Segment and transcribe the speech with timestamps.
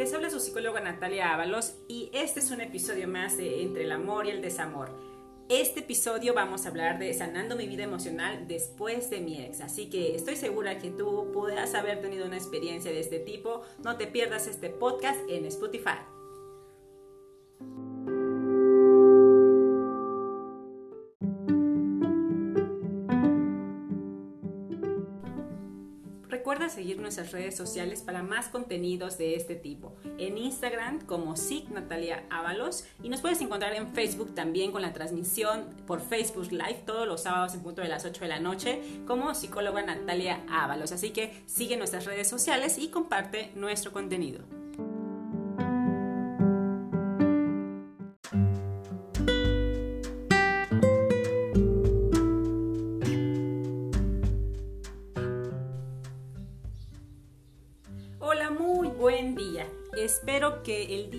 [0.00, 3.92] Les habla su psicóloga Natalia Ábalos y este es un episodio más de Entre el
[3.92, 4.88] amor y el desamor.
[5.50, 9.90] Este episodio vamos a hablar de sanando mi vida emocional después de mi ex, así
[9.90, 13.60] que estoy segura que tú puedas haber tenido una experiencia de este tipo.
[13.84, 15.98] No te pierdas este podcast en Spotify.
[26.70, 29.94] Seguir nuestras redes sociales para más contenidos de este tipo.
[30.18, 34.92] En Instagram como SIC Natalia Ábalos y nos puedes encontrar en Facebook también con la
[34.92, 38.80] transmisión por Facebook Live todos los sábados en punto de las 8 de la noche
[39.06, 40.92] como psicóloga Natalia Ábalos.
[40.92, 44.59] Así que sigue nuestras redes sociales y comparte nuestro contenido.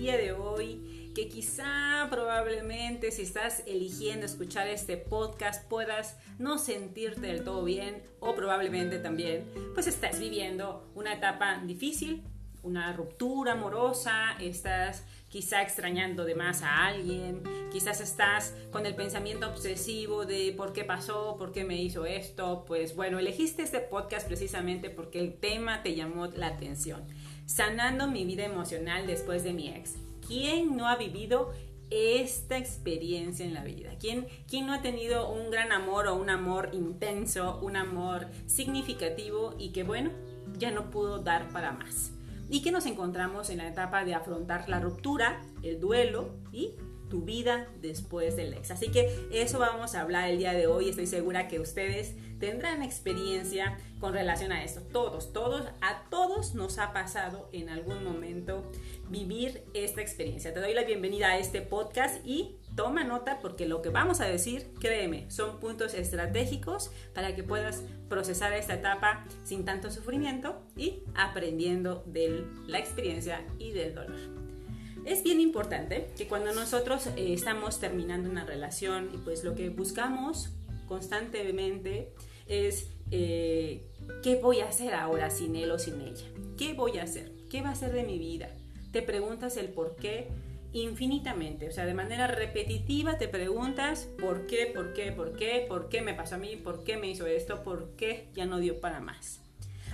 [0.02, 7.28] Día de hoy, que quizá probablemente si estás eligiendo escuchar este podcast puedas no sentirte
[7.28, 12.24] del todo bien o probablemente también pues estás viviendo una etapa difícil,
[12.64, 19.48] una ruptura amorosa, estás quizá extrañando de más a alguien, quizás estás con el pensamiento
[19.48, 24.26] obsesivo de por qué pasó, por qué me hizo esto, pues bueno, elegiste este podcast
[24.26, 27.06] precisamente porque el tema te llamó la atención
[27.54, 29.96] sanando mi vida emocional después de mi ex.
[30.26, 31.52] ¿Quién no ha vivido
[31.90, 33.90] esta experiencia en la vida?
[34.00, 39.54] ¿Quién, ¿Quién no ha tenido un gran amor o un amor intenso, un amor significativo
[39.58, 40.10] y que bueno,
[40.58, 42.12] ya no pudo dar para más?
[42.48, 46.72] Y que nos encontramos en la etapa de afrontar la ruptura, el duelo y
[47.10, 48.70] tu vida después del ex.
[48.70, 50.88] Así que eso vamos a hablar el día de hoy.
[50.88, 54.80] Estoy segura que ustedes tendrán experiencia con relación a esto.
[54.92, 58.68] Todos, todos, a todos nos ha pasado en algún momento
[59.08, 60.52] vivir esta experiencia.
[60.52, 64.24] Te doy la bienvenida a este podcast y toma nota porque lo que vamos a
[64.24, 71.04] decir, créeme, son puntos estratégicos para que puedas procesar esta etapa sin tanto sufrimiento y
[71.14, 74.18] aprendiendo de la experiencia y del dolor.
[75.04, 79.68] Es bien importante que cuando nosotros eh, estamos terminando una relación y pues lo que
[79.68, 80.50] buscamos
[80.88, 82.12] constantemente
[82.52, 83.82] es eh,
[84.22, 86.26] qué voy a hacer ahora sin él o sin ella.
[86.56, 87.32] ¿Qué voy a hacer?
[87.50, 88.50] ¿Qué va a ser de mi vida?
[88.92, 90.28] Te preguntas el por qué
[90.72, 95.90] infinitamente, o sea, de manera repetitiva te preguntas por qué, por qué, por qué, por
[95.90, 98.80] qué me pasó a mí, por qué me hizo esto, por qué ya no dio
[98.80, 99.40] para más.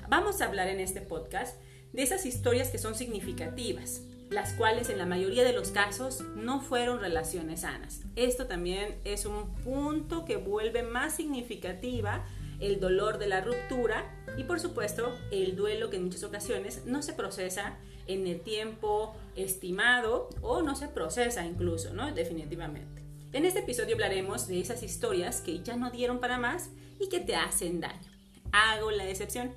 [0.09, 1.61] Vamos a hablar en este podcast
[1.93, 6.61] de esas historias que son significativas, las cuales en la mayoría de los casos no
[6.61, 8.03] fueron relaciones sanas.
[8.15, 12.25] Esto también es un punto que vuelve más significativa
[12.61, 17.03] el dolor de la ruptura y por supuesto el duelo que en muchas ocasiones no
[17.03, 22.13] se procesa en el tiempo estimado o no se procesa incluso, ¿no?
[22.13, 23.03] Definitivamente.
[23.33, 27.21] En este episodio hablaremos de esas historias que ya no dieron para más y que
[27.21, 28.11] te hacen daño.
[28.53, 29.53] Hago la excepción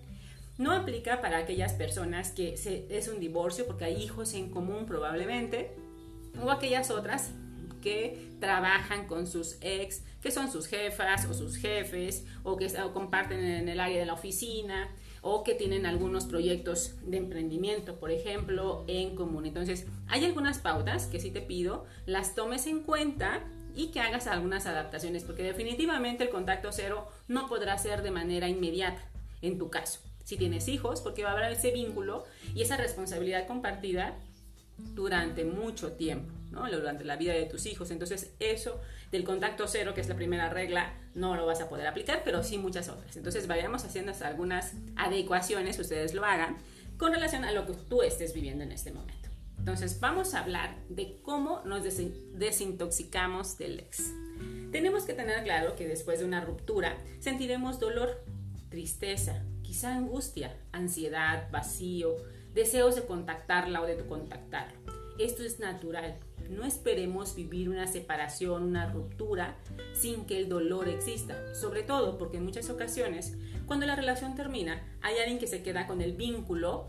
[0.58, 5.72] no aplica para aquellas personas que es un divorcio porque hay hijos en común probablemente,
[6.42, 7.32] o aquellas otras
[7.82, 13.44] que trabajan con sus ex, que son sus jefas o sus jefes, o que comparten
[13.44, 14.90] en el área de la oficina,
[15.22, 19.46] o que tienen algunos proyectos de emprendimiento, por ejemplo, en común.
[19.46, 23.44] Entonces, hay algunas pautas que sí te pido, las tomes en cuenta
[23.76, 28.50] y que hagas algunas adaptaciones, porque definitivamente el contacto cero no podrá ser de manera
[28.50, 29.02] inmediata
[29.42, 32.24] en tu caso si tienes hijos, porque va a haber ese vínculo
[32.56, 34.16] y esa responsabilidad compartida
[34.94, 36.70] durante mucho tiempo, ¿no?
[36.70, 37.92] durante la vida de tus hijos.
[37.92, 38.82] Entonces eso
[39.12, 42.44] del contacto cero, que es la primera regla, no lo vas a poder aplicar, pero
[42.44, 43.18] sí muchas otras.
[43.18, 46.58] Entonces vayamos haciendo algunas adecuaciones, ustedes lo hagan,
[46.98, 49.30] con relación a lo que tú estés viviendo en este momento.
[49.58, 54.12] Entonces vamos a hablar de cómo nos desintoxicamos del ex.
[54.72, 58.24] Tenemos que tener claro que después de una ruptura sentiremos dolor,
[58.70, 62.16] tristeza, quizá angustia, ansiedad, vacío,
[62.54, 64.80] deseos de contactarla o de contactarlo.
[65.20, 66.18] Esto es natural.
[66.50, 69.58] No esperemos vivir una separación, una ruptura
[69.94, 71.54] sin que el dolor exista.
[71.54, 73.38] Sobre todo porque en muchas ocasiones,
[73.68, 76.88] cuando la relación termina, hay alguien que se queda con el vínculo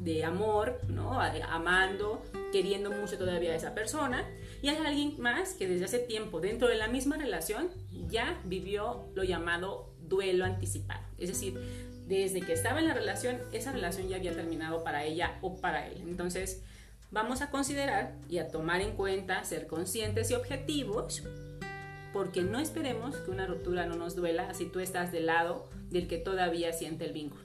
[0.00, 1.20] de amor, ¿no?
[1.20, 2.22] amando,
[2.52, 4.24] queriendo mucho todavía a esa persona,
[4.62, 7.68] y hay alguien más que desde hace tiempo dentro de la misma relación
[8.08, 11.02] ya vivió lo llamado duelo anticipado.
[11.18, 11.58] Es decir,
[12.08, 15.86] desde que estaba en la relación, esa relación ya había terminado para ella o para
[15.86, 16.02] él.
[16.06, 16.62] Entonces,
[17.10, 21.22] vamos a considerar y a tomar en cuenta, ser conscientes y objetivos,
[22.14, 26.08] porque no esperemos que una ruptura no nos duela si tú estás del lado del
[26.08, 27.44] que todavía siente el vínculo.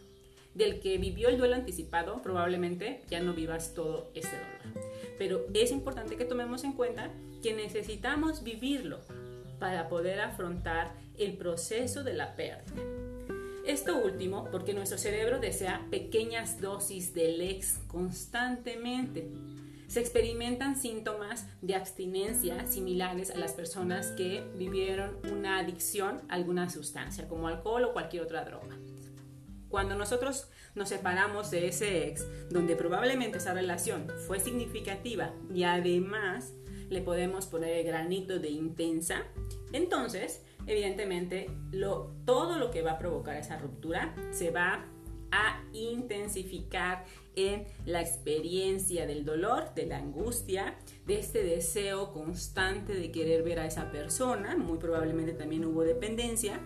[0.53, 4.87] del que vivió el duelo anticipado, probablemente ya no vivas todo ese dolor.
[5.17, 7.09] Pero es importante que tomemos en cuenta
[7.41, 8.99] que necesitamos vivirlo
[9.59, 13.02] para poder afrontar el proceso de la pérdida.
[13.65, 19.31] Esto último porque nuestro cerebro desea pequeñas dosis del ex constantemente.
[19.87, 26.69] Se experimentan síntomas de abstinencia similares a las personas que vivieron una adicción a alguna
[26.69, 28.75] sustancia, como alcohol o cualquier otra droga.
[29.69, 36.53] Cuando nosotros nos separamos de ese ex, donde probablemente esa relación fue significativa y además
[36.89, 39.23] le podemos poner el granito de intensa,
[39.71, 44.85] entonces, evidentemente, lo, todo lo que va a provocar esa ruptura se va
[45.31, 47.05] a intensificar
[47.35, 50.75] en la experiencia del dolor, de la angustia,
[51.07, 56.59] de este deseo constante de querer ver a esa persona, muy probablemente también hubo dependencia,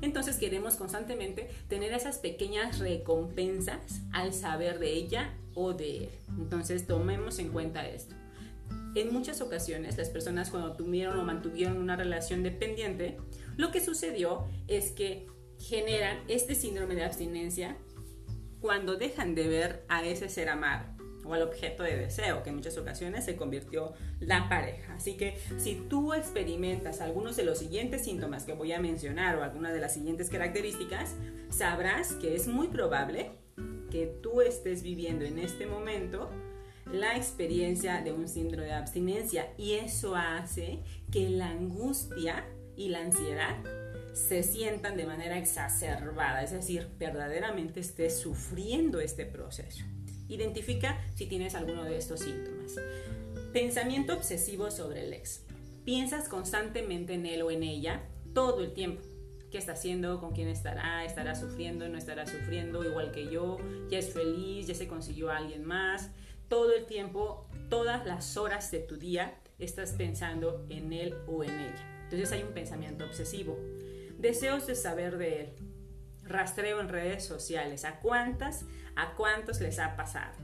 [0.00, 6.10] entonces queremos constantemente tener esas pequeñas recompensas al saber de ella o de él.
[6.38, 8.14] Entonces tomemos en cuenta esto.
[8.94, 13.16] En muchas ocasiones las personas cuando tuvieron o mantuvieron una relación dependiente,
[13.56, 15.26] lo que sucedió es que
[15.58, 17.76] generan este síndrome de abstinencia
[18.60, 22.56] cuando dejan de ver a ese ser amado o al objeto de deseo, que en
[22.56, 24.94] muchas ocasiones se convirtió la pareja.
[24.94, 29.42] Así que si tú experimentas algunos de los siguientes síntomas que voy a mencionar o
[29.42, 31.14] algunas de las siguientes características,
[31.50, 33.32] sabrás que es muy probable
[33.90, 36.30] que tú estés viviendo en este momento
[36.92, 42.44] la experiencia de un síndrome de abstinencia y eso hace que la angustia
[42.76, 43.56] y la ansiedad
[44.14, 49.84] se sientan de manera exacerbada, es decir, verdaderamente estés sufriendo este proceso.
[50.28, 52.76] Identifica si tienes alguno de estos síntomas.
[53.52, 55.42] Pensamiento obsesivo sobre el ex.
[55.84, 59.02] Piensas constantemente en él o en ella todo el tiempo.
[59.50, 60.18] ¿Qué está haciendo?
[60.20, 61.04] ¿Con quién estará?
[61.04, 61.88] ¿Estará sufriendo?
[61.88, 62.82] ¿No estará sufriendo?
[62.84, 63.58] Igual que yo.
[63.90, 64.66] ¿Ya es feliz?
[64.66, 66.10] ¿Ya se consiguió a alguien más?
[66.48, 71.50] Todo el tiempo, todas las horas de tu día estás pensando en él o en
[71.50, 71.93] ella.
[72.04, 73.58] Entonces hay un pensamiento obsesivo.
[74.18, 75.54] Deseos de saber de él
[76.24, 77.84] rastreo en redes sociales.
[77.84, 78.64] ¿A cuántas?
[78.96, 80.34] ¿A cuántos les ha pasado?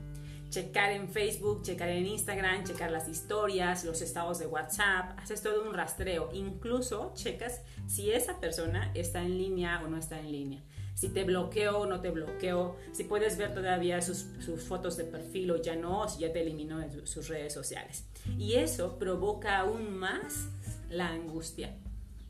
[0.49, 5.63] Checar en Facebook, checar en Instagram, checar las historias, los estados de WhatsApp, haces todo
[5.63, 6.29] un rastreo.
[6.33, 10.61] Incluso checas si esa persona está en línea o no está en línea.
[10.93, 15.05] Si te bloqueó o no te bloqueó, si puedes ver todavía sus, sus fotos de
[15.05, 18.05] perfil o ya no, o si ya te eliminó de sus redes sociales.
[18.37, 20.49] Y eso provoca aún más
[20.91, 21.73] la angustia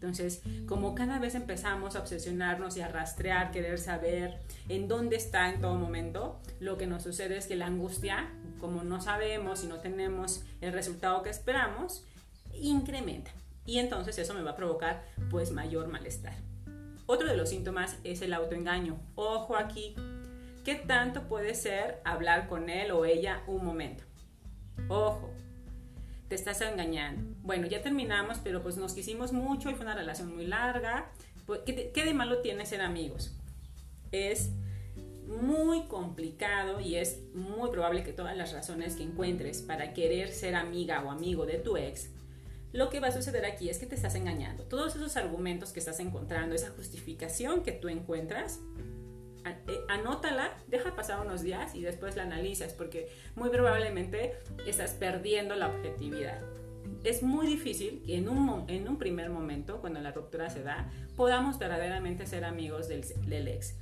[0.01, 5.53] entonces, como cada vez empezamos a obsesionarnos y a rastrear, querer saber en dónde está
[5.53, 8.27] en todo momento, lo que nos sucede es que la angustia,
[8.59, 12.03] como no sabemos y no tenemos el resultado que esperamos,
[12.51, 13.29] incrementa.
[13.67, 16.33] Y entonces eso me va a provocar pues mayor malestar.
[17.05, 18.99] Otro de los síntomas es el autoengaño.
[19.13, 19.93] Ojo aquí,
[20.65, 24.03] ¿qué tanto puede ser hablar con él o ella un momento?
[24.87, 25.31] Ojo,
[26.31, 27.35] te estás engañando.
[27.41, 31.11] Bueno, ya terminamos, pero pues nos quisimos mucho y fue una relación muy larga.
[31.45, 33.35] Pues, ¿Qué, de malo tiene ser amigos?
[34.13, 34.49] Es
[35.27, 40.55] muy complicado y es muy probable que todas las razones que encuentres para querer ser
[40.55, 42.11] amiga o amigo de tu ex,
[42.71, 44.63] lo que va a suceder aquí es que te estás engañando.
[44.63, 48.61] Todos esos argumentos que estás encontrando, esa justificación que tú encuentras,
[49.87, 54.33] anótala, deja pasar unos días y después la analizas, porque muy probablemente
[54.65, 56.41] estás perdiendo la objetividad.
[57.03, 60.89] Es muy difícil que en un, en un primer momento, cuando la ruptura se da,
[61.15, 63.75] podamos verdaderamente ser amigos del, del ex.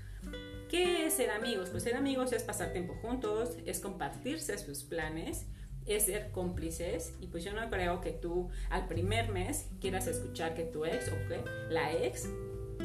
[0.69, 1.69] ¿Qué es ser amigos?
[1.69, 5.47] Pues ser amigos es pasar tiempo juntos, es compartirse sus planes,
[5.85, 10.53] es ser cómplices y pues yo no creo que tú al primer mes quieras escuchar
[10.53, 12.29] que tu ex o que la ex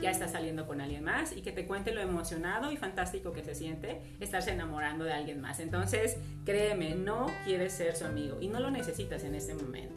[0.00, 3.44] ya está saliendo con alguien más y que te cuente lo emocionado y fantástico que
[3.44, 5.60] se siente estarse enamorando de alguien más.
[5.60, 9.94] Entonces, créeme, no quieres ser su amigo y no lo necesitas en este momento.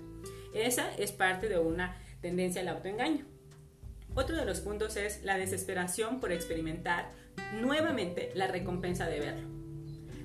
[0.53, 3.25] Esa es parte de una tendencia al autoengaño.
[4.15, 7.11] Otro de los puntos es la desesperación por experimentar
[7.61, 9.47] nuevamente la recompensa de verlo.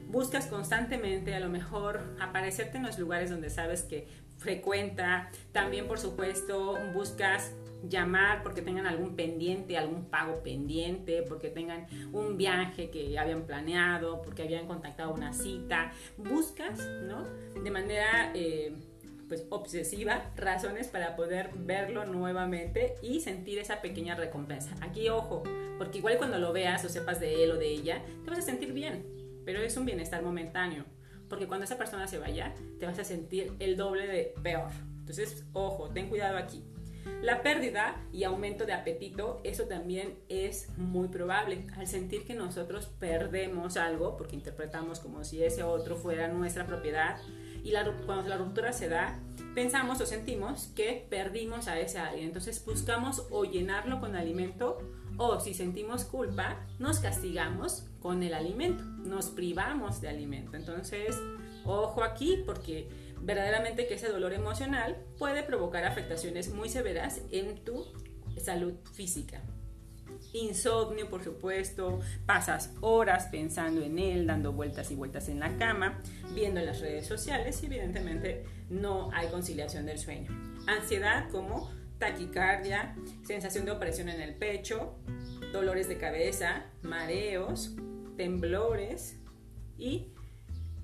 [0.06, 5.30] Buscas constantemente a lo mejor aparecerte en los lugares donde sabes que frecuenta.
[5.52, 7.52] También, por supuesto, buscas
[7.88, 14.22] llamar porque tengan algún pendiente, algún pago pendiente, porque tengan un viaje que habían planeado,
[14.22, 15.92] porque habían contactado una cita.
[16.16, 17.24] Buscas, ¿no?
[17.62, 18.32] De manera...
[18.34, 18.74] Eh,
[19.32, 24.74] pues obsesiva razones para poder verlo nuevamente y sentir esa pequeña recompensa.
[24.82, 25.42] Aquí ojo,
[25.78, 28.42] porque igual cuando lo veas o sepas de él o de ella, te vas a
[28.42, 29.06] sentir bien,
[29.46, 30.84] pero es un bienestar momentáneo,
[31.30, 34.70] porque cuando esa persona se vaya, te vas a sentir el doble de peor.
[34.98, 36.62] Entonces, ojo, ten cuidado aquí.
[37.22, 41.66] La pérdida y aumento de apetito, eso también es muy probable.
[41.76, 47.20] Al sentir que nosotros perdemos algo, porque interpretamos como si ese otro fuera nuestra propiedad,
[47.64, 47.72] y
[48.06, 49.20] cuando la ruptura se da,
[49.54, 52.26] pensamos o sentimos que perdimos a ese alguien.
[52.26, 54.78] Entonces buscamos o llenarlo con alimento
[55.16, 60.56] o si sentimos culpa, nos castigamos con el alimento, nos privamos de alimento.
[60.56, 61.16] Entonces,
[61.64, 62.88] ojo aquí porque
[63.22, 67.86] verdaderamente que ese dolor emocional puede provocar afectaciones muy severas en tu
[68.38, 69.42] salud física.
[70.32, 76.00] Insomnio, por supuesto, pasas horas pensando en él, dando vueltas y vueltas en la cama,
[76.34, 80.30] viendo las redes sociales y evidentemente no hay conciliación del sueño.
[80.66, 84.96] Ansiedad como taquicardia, sensación de opresión en el pecho,
[85.52, 87.76] dolores de cabeza, mareos,
[88.16, 89.18] temblores
[89.76, 90.11] y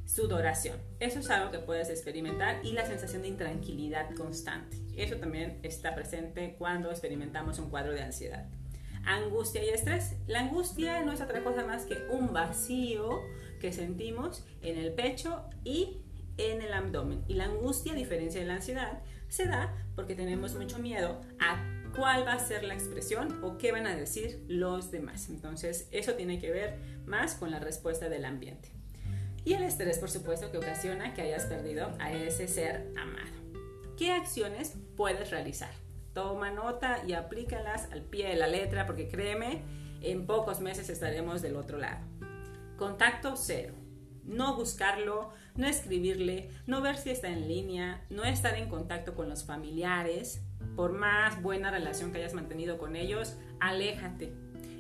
[0.08, 0.78] sudoración.
[1.00, 4.78] Eso es algo que puedes experimentar y la sensación de intranquilidad constante.
[4.96, 8.46] Eso también está presente cuando experimentamos un cuadro de ansiedad.
[9.04, 10.16] Angustia y estrés.
[10.26, 13.20] La angustia no es otra cosa más que un vacío
[13.60, 15.98] que sentimos en el pecho y
[16.38, 17.22] en el abdomen.
[17.28, 21.62] Y la angustia, a diferencia de la ansiedad, se da porque tenemos mucho miedo a
[21.94, 25.28] cuál va a ser la expresión o qué van a decir los demás.
[25.28, 28.77] Entonces, eso tiene que ver más con la respuesta del ambiente.
[29.48, 33.32] Y el estrés, por supuesto, que ocasiona que hayas perdido a ese ser amado.
[33.96, 35.70] ¿Qué acciones puedes realizar?
[36.12, 39.62] Toma nota y aplícalas al pie de la letra porque créeme,
[40.02, 42.04] en pocos meses estaremos del otro lado.
[42.76, 43.72] Contacto cero.
[44.22, 49.30] No buscarlo, no escribirle, no ver si está en línea, no estar en contacto con
[49.30, 50.42] los familiares.
[50.76, 54.30] Por más buena relación que hayas mantenido con ellos, aléjate.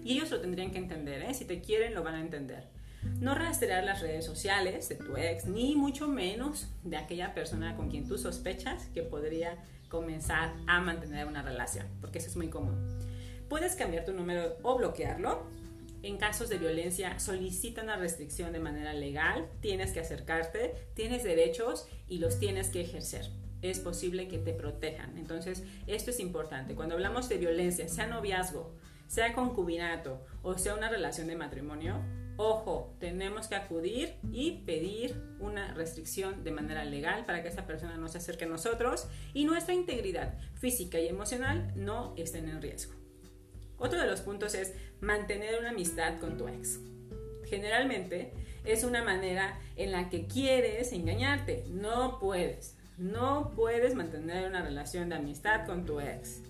[0.04, 1.32] Y ellos lo tendrían que entender, ¿eh?
[1.32, 2.77] si te quieren lo van a entender.
[3.20, 7.90] No rastrear las redes sociales de tu ex, ni mucho menos de aquella persona con
[7.90, 9.58] quien tú sospechas que podría
[9.88, 12.76] comenzar a mantener una relación, porque eso es muy común.
[13.48, 15.46] Puedes cambiar tu número o bloquearlo.
[16.04, 21.88] En casos de violencia, solicita una restricción de manera legal, tienes que acercarte, tienes derechos
[22.06, 23.30] y los tienes que ejercer.
[23.62, 25.18] Es posible que te protejan.
[25.18, 26.76] Entonces, esto es importante.
[26.76, 28.76] Cuando hablamos de violencia, sea noviazgo,
[29.08, 32.00] sea concubinato o sea una relación de matrimonio,
[32.40, 37.96] Ojo, tenemos que acudir y pedir una restricción de manera legal para que esa persona
[37.96, 42.94] no se acerque a nosotros y nuestra integridad física y emocional no estén en riesgo.
[43.76, 46.78] Otro de los puntos es mantener una amistad con tu ex.
[47.44, 48.32] Generalmente
[48.64, 51.64] es una manera en la que quieres engañarte.
[51.68, 52.76] No puedes.
[52.98, 56.42] No puedes mantener una relación de amistad con tu ex.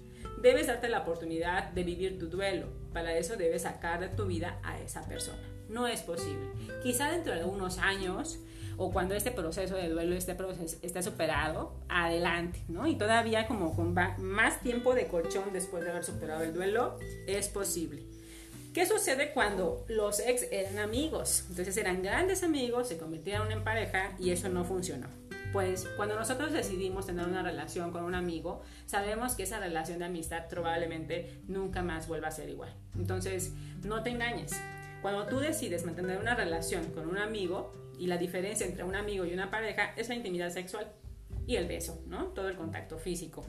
[0.42, 2.66] Debes darte la oportunidad de vivir tu duelo.
[2.92, 6.48] Para eso debes sacar de tu vida a esa persona no es posible.
[6.82, 8.38] Quizá dentro de unos años
[8.76, 10.36] o cuando este proceso de duelo esté,
[10.82, 12.86] esté superado, adelante, ¿no?
[12.86, 16.96] Y todavía como con más tiempo de colchón después de haber superado el duelo,
[17.26, 18.06] es posible.
[18.72, 21.46] ¿Qué sucede cuando los ex eran amigos?
[21.50, 25.08] Entonces eran grandes amigos, se convirtieron en pareja y eso no funcionó.
[25.52, 30.04] Pues cuando nosotros decidimos tener una relación con un amigo, sabemos que esa relación de
[30.04, 32.72] amistad probablemente nunca más vuelva a ser igual.
[32.96, 34.52] Entonces, no te engañes.
[35.10, 39.24] Cuando tú decides mantener una relación con un amigo, y la diferencia entre un amigo
[39.24, 40.92] y una pareja es la intimidad sexual
[41.46, 42.26] y el beso, ¿no?
[42.34, 43.46] Todo el contacto físico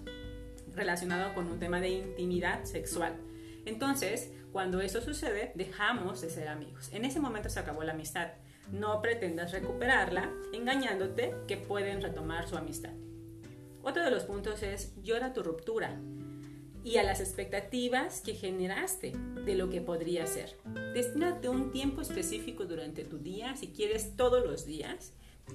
[0.74, 3.18] relacionado con un tema de intimidad sexual.
[3.66, 6.94] Entonces, cuando eso sucede, dejamos de ser amigos.
[6.94, 8.30] En ese momento se acabó la amistad.
[8.72, 12.94] No pretendas recuperarla engañándote que pueden retomar su amistad.
[13.84, 16.00] Otro de los puntos es llora tu ruptura
[16.84, 19.14] y a las expectativas que generaste
[19.46, 20.56] de lo que podría ser.
[20.94, 25.14] Destínate un tiempo específico durante tu día, si quieres todos los días.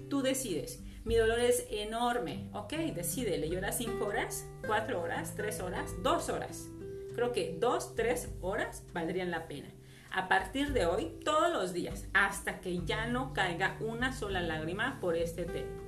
[0.09, 0.83] Tú decides.
[1.05, 2.49] Mi dolor es enorme.
[2.53, 3.39] Ok, decide.
[3.39, 6.69] ¿Le lloras 5 horas, 4 horas, 3 horas, 2 horas?
[7.15, 9.69] Creo que 2, 3 horas valdrían la pena.
[10.11, 14.99] A partir de hoy, todos los días, hasta que ya no caiga una sola lágrima
[15.01, 15.85] por este tema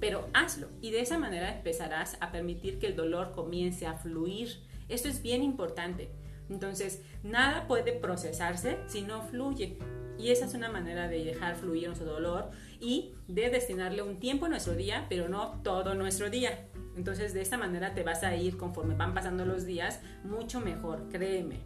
[0.00, 4.60] pero hazlo y de esa manera empezarás a permitir que el dolor comience a fluir.
[4.88, 6.10] Esto es bien importante.
[6.48, 9.78] Entonces, nada puede procesarse si no fluye.
[10.18, 14.46] Y esa es una manera de dejar fluir nuestro dolor y de destinarle un tiempo
[14.46, 16.68] a nuestro día, pero no todo nuestro día.
[16.96, 21.08] Entonces, de esta manera te vas a ir conforme van pasando los días mucho mejor,
[21.08, 21.60] créeme.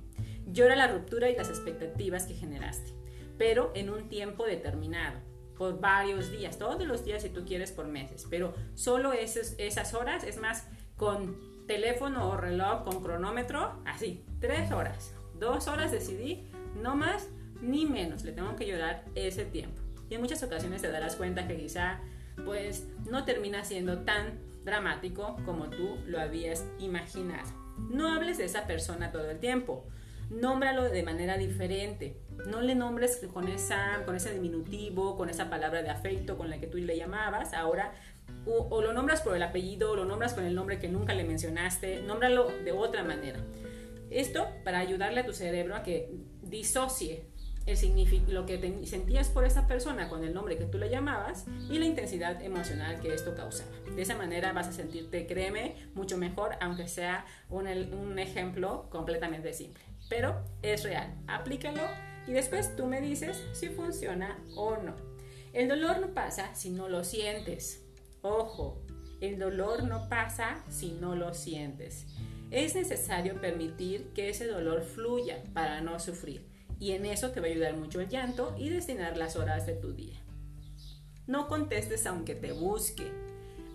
[0.46, 2.92] Llora la ruptura y las expectativas que generaste,
[3.38, 5.20] pero en un tiempo determinado
[5.56, 10.24] por varios días, todos los días si tú quieres por meses, pero solo esas, horas,
[10.24, 16.46] es más, con teléfono o reloj, con cronómetro, así, tres horas, dos horas decidí,
[16.82, 17.28] no más
[17.62, 19.80] ni menos, le tengo que llorar ese tiempo.
[20.10, 22.00] Y en muchas ocasiones te darás cuenta que quizá
[22.44, 27.48] pues no termina siendo tan dramático como tú lo habías imaginado.
[27.90, 29.86] No hables de esa persona todo el tiempo.
[30.28, 32.16] Nómbralo de manera diferente.
[32.46, 36.58] No le nombres con, esa, con ese diminutivo, con esa palabra de afecto con la
[36.58, 37.54] que tú le llamabas.
[37.54, 37.92] Ahora
[38.46, 41.24] o, lo nombras por el apellido, o lo nombras con el nombre que nunca le
[41.24, 43.38] mencionaste, nómbralo de otra manera.
[44.10, 46.10] Esto para ayudarle a tu cerebro a que
[46.42, 47.32] disocie
[48.28, 51.86] lo que sentías por esa persona con el nombre que tú le llamabas y la
[51.86, 53.70] intensidad emocional que esto causaba.
[53.94, 59.52] De esa manera vas a sentirte, créeme, mucho mejor, aunque sea un, un ejemplo completamente
[59.52, 59.84] simple.
[60.08, 61.82] Pero es real, aplícalo
[62.26, 64.94] y después tú me dices si funciona o no.
[65.52, 67.81] El dolor no pasa si no lo sientes.
[68.22, 68.80] Ojo,
[69.20, 72.06] el dolor no pasa si no lo sientes.
[72.52, 76.46] Es necesario permitir que ese dolor fluya para no sufrir
[76.78, 79.74] y en eso te va a ayudar mucho el llanto y destinar las horas de
[79.74, 80.20] tu día.
[81.26, 83.12] No contestes aunque te busque.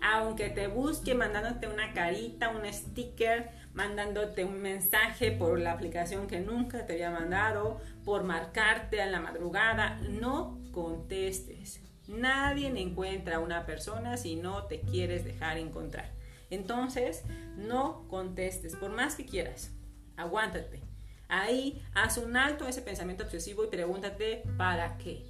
[0.00, 6.40] Aunque te busque mandándote una carita, un sticker, mandándote un mensaje por la aplicación que
[6.40, 11.87] nunca te había mandado, por marcarte a la madrugada, no contestes.
[12.08, 16.10] Nadie encuentra a una persona si no te quieres dejar encontrar.
[16.50, 17.22] Entonces,
[17.56, 19.70] no contestes, por más que quieras.
[20.16, 20.80] Aguántate.
[21.28, 25.22] Ahí haz un alto a ese pensamiento obsesivo y pregúntate, ¿para qué?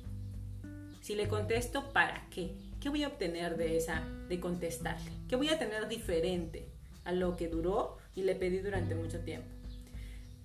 [1.00, 2.54] Si le contesto, ¿para qué?
[2.80, 5.10] ¿Qué voy a obtener de esa, de contestarle?
[5.28, 6.68] ¿Qué voy a tener diferente
[7.04, 9.57] a lo que duró y le pedí durante mucho tiempo?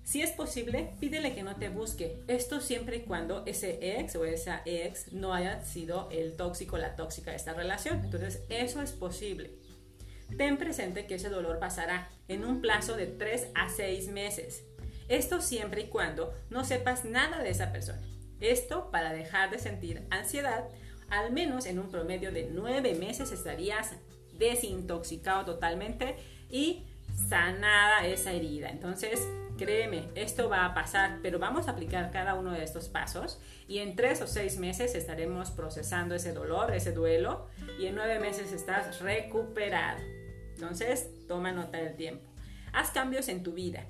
[0.04, 2.22] Si es posible, pídele que no te busque.
[2.28, 6.78] Esto siempre y cuando ese ex o esa ex no haya sido el tóxico o
[6.78, 8.04] la tóxica de esta relación.
[8.04, 9.52] Entonces, eso es posible.
[10.36, 14.64] Ten presente que ese dolor pasará en un plazo de 3 a 6 meses.
[15.08, 18.02] Esto siempre y cuando no sepas nada de esa persona.
[18.40, 20.68] Esto para dejar de sentir ansiedad,
[21.08, 23.92] al menos en un promedio de nueve meses estarías
[24.38, 26.16] desintoxicado totalmente
[26.50, 26.84] y
[27.28, 28.68] sanada esa herida.
[28.68, 29.20] Entonces,
[29.56, 33.78] créeme, esto va a pasar, pero vamos a aplicar cada uno de estos pasos y
[33.78, 37.46] en tres o seis meses estaremos procesando ese dolor, ese duelo
[37.78, 40.00] y en nueve meses estás recuperado.
[40.54, 42.28] Entonces, toma nota del tiempo.
[42.72, 43.86] Haz cambios en tu vida.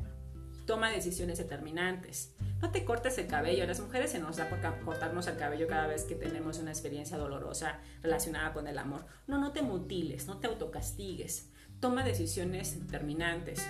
[0.67, 2.35] Toma decisiones determinantes.
[2.63, 3.65] No te cortes el cabello.
[3.65, 6.71] A las mujeres se nos da por cortarnos el cabello cada vez que tenemos una
[6.71, 9.05] experiencia dolorosa relacionada con el amor.
[9.27, 11.51] No, no te mutiles, no te autocastigues.
[11.81, 13.67] Toma decisiones determinantes.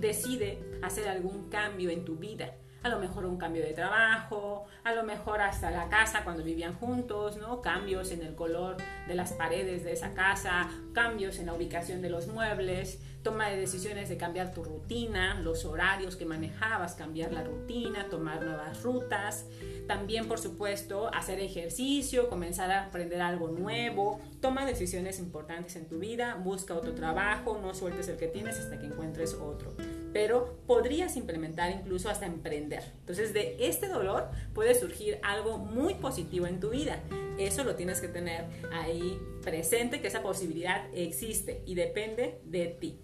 [0.00, 4.94] Decide hacer algún cambio en tu vida a lo mejor un cambio de trabajo, a
[4.94, 7.60] lo mejor hasta la casa cuando vivían juntos, ¿no?
[7.60, 12.10] Cambios en el color de las paredes de esa casa, cambios en la ubicación de
[12.10, 17.44] los muebles, toma de decisiones de cambiar tu rutina, los horarios que manejabas, cambiar la
[17.44, 19.46] rutina, tomar nuevas rutas,
[19.86, 25.98] también por supuesto hacer ejercicio, comenzar a aprender algo nuevo, toma decisiones importantes en tu
[25.98, 29.74] vida, busca otro trabajo, no sueltes el que tienes hasta que encuentres otro
[30.12, 32.82] pero podrías implementar incluso hasta emprender.
[33.00, 37.02] Entonces de este dolor puede surgir algo muy positivo en tu vida.
[37.38, 42.98] Eso lo tienes que tener ahí presente, que esa posibilidad existe y depende de ti.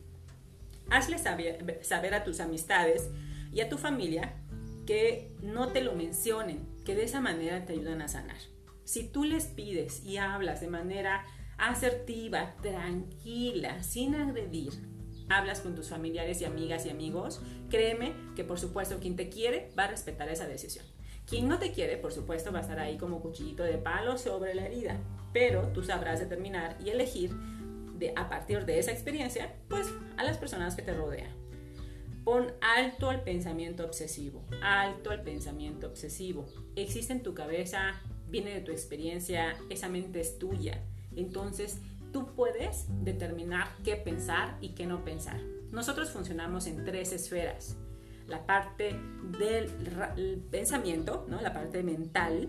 [0.91, 3.11] Hazle saber, a tus amistades
[3.53, 4.35] y a tu familia
[4.87, 8.37] que no te lo mencionen, que de esa manera te ayudan a sanar.
[8.85, 11.25] Si tú les pides y hablas de manera
[11.57, 14.73] asertiva, tranquila, sin agredir,
[15.29, 19.71] hablas con tus familiares y amigas y amigos, créeme que por supuesto quien te quiere
[19.79, 20.85] va a respetar esa decisión.
[21.27, 24.55] Quien no te quiere, por supuesto, va a estar ahí como cuchillito de palo sobre
[24.55, 25.01] la herida,
[25.33, 27.31] pero tú sabrás determinar y elegir
[28.17, 31.31] a partir de esa experiencia, pues a las personas que te rodean.
[32.25, 36.47] Pon alto al pensamiento obsesivo, alto al pensamiento obsesivo.
[36.75, 40.83] Existe en tu cabeza, viene de tu experiencia, esa mente es tuya.
[41.15, 41.81] Entonces,
[42.13, 45.39] tú puedes determinar qué pensar y qué no pensar.
[45.71, 47.77] Nosotros funcionamos en tres esferas.
[48.27, 48.99] La parte
[49.39, 51.43] del pensamiento, ¿no?
[51.43, 52.49] la parte mental,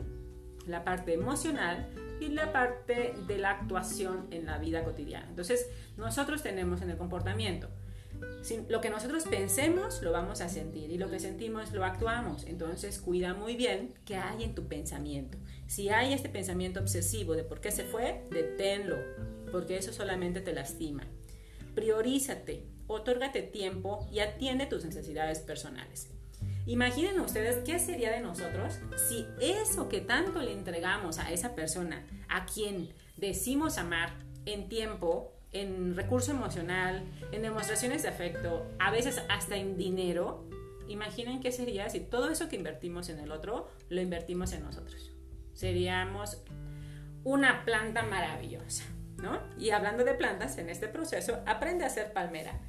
[0.67, 1.89] la parte emocional
[2.19, 5.27] y la parte de la actuación en la vida cotidiana.
[5.29, 7.69] Entonces, nosotros tenemos en el comportamiento
[8.69, 12.45] lo que nosotros pensemos lo vamos a sentir y lo que sentimos lo actuamos.
[12.45, 15.37] Entonces cuida muy bien qué hay en tu pensamiento.
[15.67, 18.97] Si hay este pensamiento obsesivo de por qué se fue, deténlo,
[19.51, 21.07] porque eso solamente te lastima.
[21.73, 26.14] Priorízate, otórgate tiempo y atiende tus necesidades personales.
[26.67, 32.05] Imaginen ustedes qué sería de nosotros si eso que tanto le entregamos a esa persona,
[32.27, 34.13] a quien decimos amar
[34.45, 40.49] en tiempo, en recurso emocional, en demostraciones de afecto, a veces hasta en dinero,
[40.87, 45.11] imaginen qué sería si todo eso que invertimos en el otro lo invertimos en nosotros.
[45.53, 46.41] Seríamos
[47.23, 48.85] una planta maravillosa,
[49.17, 49.39] ¿no?
[49.59, 52.59] Y hablando de plantas, en este proceso, aprende a ser palmera.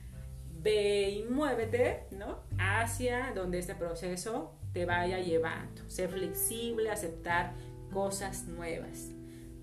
[0.62, 2.40] Ve y muévete, ¿no?
[2.58, 5.82] Hacia donde este proceso te vaya llevando.
[5.88, 7.54] Sé flexible, aceptar
[7.92, 9.10] cosas nuevas.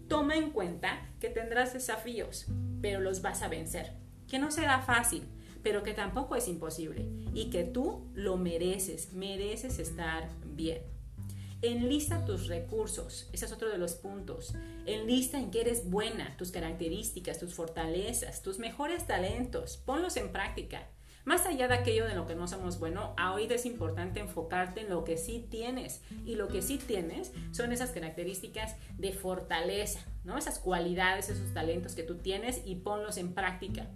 [0.08, 2.48] Toma en cuenta que tendrás desafíos,
[2.82, 3.94] pero los vas a vencer.
[4.28, 5.28] Que no será fácil,
[5.62, 7.08] pero que tampoco es imposible.
[7.34, 10.93] Y que tú lo mereces, mereces estar bien.
[11.64, 14.54] Enlista tus recursos, ese es otro de los puntos.
[14.86, 19.78] Enlista en qué eres buena, tus características, tus fortalezas, tus mejores talentos.
[19.78, 20.90] Ponlos en práctica.
[21.24, 24.90] Más allá de aquello de lo que no somos bueno, ahorita es importante enfocarte en
[24.90, 26.02] lo que sí tienes.
[26.26, 30.38] Y lo que sí tienes son esas características de fortaleza, ¿no?
[30.38, 33.88] Esas cualidades, esos talentos que tú tienes y ponlos en práctica.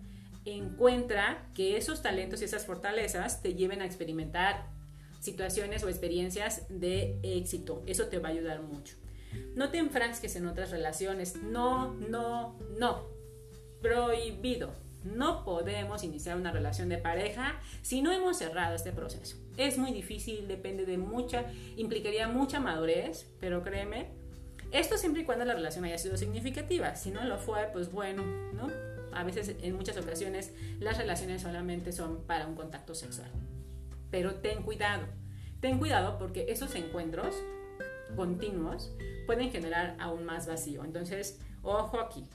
[0.45, 4.76] Encuentra que esos talentos y esas fortalezas te lleven a experimentar
[5.19, 7.83] situaciones o experiencias de éxito.
[7.85, 8.95] Eso te va a ayudar mucho.
[9.55, 11.35] No te enfrasques en otras relaciones.
[11.35, 13.05] No, no, no.
[13.81, 14.71] Prohibido
[15.15, 19.37] no podemos iniciar una relación de pareja si no hemos cerrado este proceso.
[19.57, 24.07] Es muy difícil, depende de mucha, implicaría mucha madurez, pero créeme,
[24.71, 26.95] esto siempre y cuando la relación haya sido significativa.
[26.95, 28.69] Si no lo fue, pues bueno, ¿no?
[29.13, 33.31] A veces, en muchas ocasiones, las relaciones solamente son para un contacto sexual.
[34.11, 35.05] Pero ten cuidado,
[35.59, 37.35] ten cuidado porque esos encuentros
[38.15, 38.91] continuos
[39.25, 40.83] pueden generar aún más vacío.
[40.83, 42.25] Entonces, ojo aquí,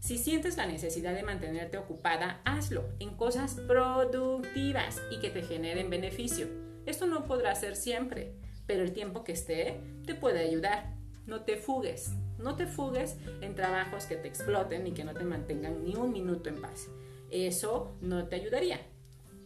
[0.00, 5.90] si sientes la necesidad de mantenerte ocupada, hazlo en cosas productivas y que te generen
[5.90, 6.46] beneficio.
[6.86, 8.32] Esto no podrá ser siempre,
[8.66, 10.94] pero el tiempo que esté te puede ayudar.
[11.26, 15.24] No te fugues, no te fugues en trabajos que te exploten y que no te
[15.24, 16.88] mantengan ni un minuto en paz.
[17.30, 18.80] Eso no te ayudaría.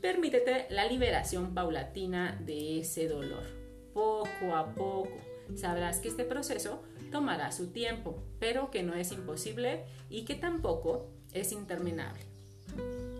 [0.05, 3.47] Permítete la liberación paulatina de ese dolor,
[3.95, 5.17] poco a poco.
[5.57, 11.09] Sabrás que este proceso tomará su tiempo, pero que no es imposible y que tampoco
[11.33, 12.21] es interminable.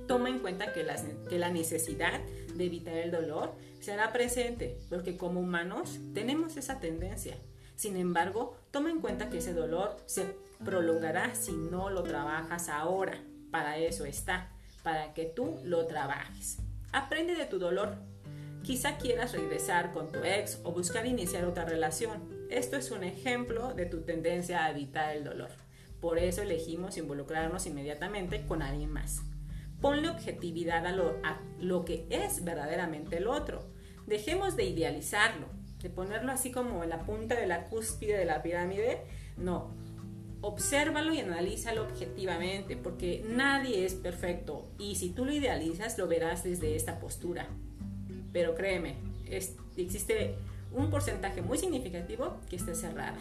[0.07, 2.21] Toma en cuenta que la, que la necesidad
[2.55, 7.39] de evitar el dolor será presente, porque como humanos tenemos esa tendencia.
[7.77, 13.25] Sin embargo, toma en cuenta que ese dolor se prolongará si no lo trabajas ahora.
[13.51, 16.59] Para eso está, para que tú lo trabajes.
[16.95, 17.97] Aprende de tu dolor.
[18.63, 23.75] Quizá quieras regresar con tu ex o buscar iniciar otra relación, esto es un ejemplo
[23.75, 25.51] de tu tendencia a evitar el dolor.
[26.01, 29.23] Por eso elegimos involucrarnos inmediatamente con alguien más.
[29.81, 33.67] Ponle objetividad a lo, a lo que es verdaderamente el otro.
[34.07, 35.49] Dejemos de idealizarlo,
[35.83, 39.03] de ponerlo así como en la punta de la cúspide de la pirámide.
[39.37, 39.75] No,
[40.45, 46.45] obsérvalo y analízalo objetivamente, porque nadie es perfecto y si tú lo idealizas lo verás
[46.45, 47.49] desde esta postura.
[48.33, 48.97] Pero créeme,
[49.77, 50.35] existe
[50.73, 53.17] un porcentaje muy significativo que esté cerrada.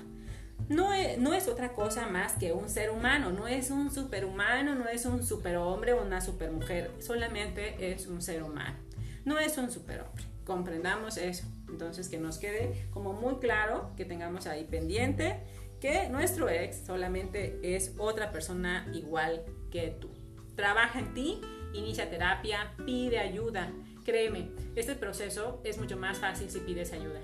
[0.68, 4.76] No es, no es, otra cosa más que un ser humano, no es un superhumano,
[4.76, 8.78] no es un superhombre o una supermujer, solamente es un ser humano,
[9.26, 10.24] no es un superhombre.
[10.46, 11.46] Comprendamos eso.
[11.70, 15.40] Entonces, que nos quede como muy claro, que tengamos ahí pendiente
[15.84, 20.12] que nuestro ex solamente es otra persona igual que tú.
[20.56, 21.42] Trabaja en ti,
[21.74, 23.70] inicia terapia, pide ayuda.
[24.06, 27.20] Créeme, este proceso es mucho más fácil si pides ayuda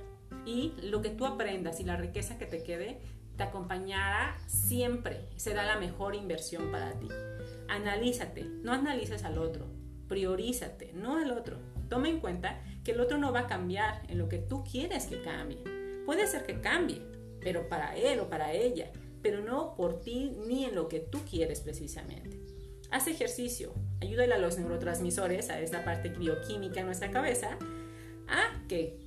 [0.45, 2.99] y lo que tú aprendas y la riqueza que te quede
[3.37, 5.29] te acompañará siempre.
[5.37, 7.07] Será la mejor inversión para ti.
[7.69, 9.67] Analízate, no analices al otro,
[10.09, 11.59] priorízate, no al otro.
[11.87, 15.05] Toma en cuenta que el otro no va a cambiar en lo que tú quieres
[15.05, 15.63] que cambie.
[16.05, 17.08] Puede ser que cambie,
[17.41, 21.19] pero para él o para ella, pero no por ti ni en lo que tú
[21.30, 22.38] quieres precisamente.
[22.91, 27.58] Haz ejercicio, ayúdale a los neurotransmisores, a esta parte bioquímica en nuestra cabeza,
[28.28, 28.97] a que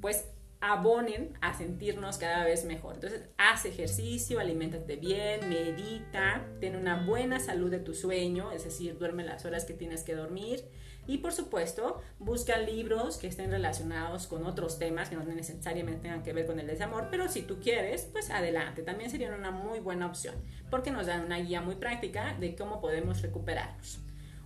[0.00, 0.26] pues
[0.60, 2.96] abonen a sentirnos cada vez mejor.
[2.96, 8.98] Entonces, haz ejercicio, alimentate bien, medita, ten una buena salud de tu sueño, es decir,
[8.98, 10.64] duerme las horas que tienes que dormir.
[11.08, 16.22] Y por supuesto, busca libros que estén relacionados con otros temas que no necesariamente tengan
[16.22, 19.80] que ver con el desamor, pero si tú quieres, pues adelante, también sería una muy
[19.80, 20.34] buena opción,
[20.70, 24.00] porque nos dan una guía muy práctica de cómo podemos recuperarnos.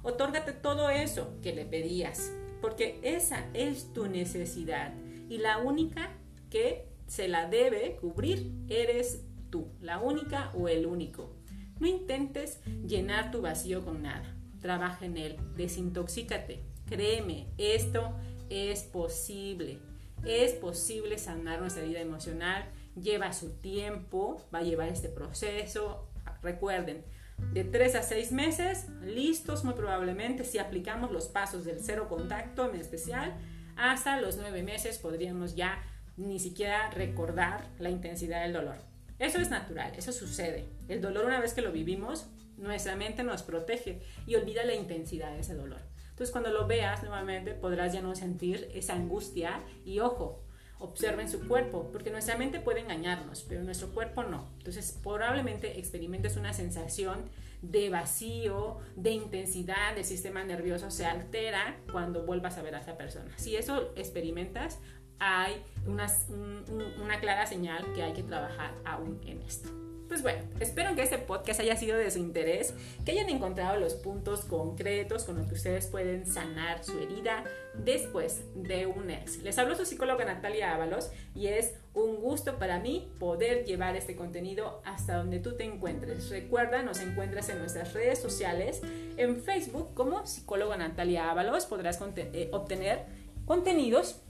[0.05, 4.94] Otórgate todo eso que le pedías, porque esa es tu necesidad
[5.29, 6.11] y la única
[6.48, 11.35] que se la debe cubrir eres tú, la única o el único.
[11.81, 14.32] No intentes llenar tu vacío con nada.
[14.62, 16.62] Trabaja en él, desintoxícate.
[16.88, 18.16] Créeme, esto
[18.48, 19.79] es posible.
[20.25, 22.64] Es posible sanar nuestra vida emocional.
[22.94, 26.09] Lleva su tiempo, va a llevar este proceso.
[26.42, 27.05] Recuerden,
[27.53, 32.70] de 3 a 6 meses, listos muy probablemente si aplicamos los pasos del cero contacto
[32.70, 33.37] en especial
[33.77, 35.83] hasta los nueve meses podríamos ya
[36.16, 38.77] ni siquiera recordar la intensidad del dolor.
[39.18, 40.66] Eso es natural, eso sucede.
[40.88, 42.27] El dolor una vez que lo vivimos,
[42.62, 45.81] nuestra mente nos protege y olvida la intensidad de ese dolor.
[46.11, 50.44] Entonces cuando lo veas nuevamente podrás ya no sentir esa angustia y ojo,
[50.79, 54.48] observen su cuerpo, porque nuestra mente puede engañarnos, pero nuestro cuerpo no.
[54.59, 57.31] Entonces probablemente experimentes una sensación
[57.62, 62.96] de vacío, de intensidad del sistema nervioso se altera cuando vuelvas a ver a esa
[62.96, 63.31] persona.
[63.37, 64.81] Si eso experimentas,
[65.20, 69.70] hay una clara señal que hay que trabajar aún en esto.
[70.12, 73.94] Pues bueno, espero que este podcast haya sido de su interés, que hayan encontrado los
[73.94, 79.38] puntos concretos con los que ustedes pueden sanar su herida después de un ex.
[79.38, 84.14] Les habló su psicóloga Natalia Ábalos y es un gusto para mí poder llevar este
[84.14, 86.29] contenido hasta donde tú te encuentres.
[86.29, 88.83] Recuerda, nos encuentras en nuestras redes sociales,
[89.16, 93.07] en Facebook como psicóloga Natalia Ábalos, podrás eh, obtener
[93.46, 94.20] contenidos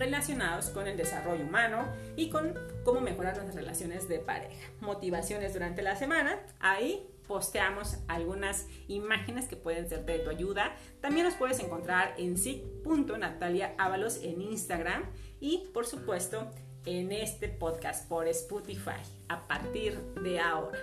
[0.00, 1.86] relacionados con el desarrollo humano
[2.16, 4.70] y con cómo mejorar nuestras relaciones de pareja.
[4.80, 10.74] Motivaciones durante la semana, ahí posteamos algunas imágenes que pueden ser de tu ayuda.
[11.02, 15.04] También nos puedes encontrar en sig.nataliaábalos en Instagram
[15.38, 16.50] y por supuesto
[16.86, 20.78] en este podcast por Spotify a partir de ahora.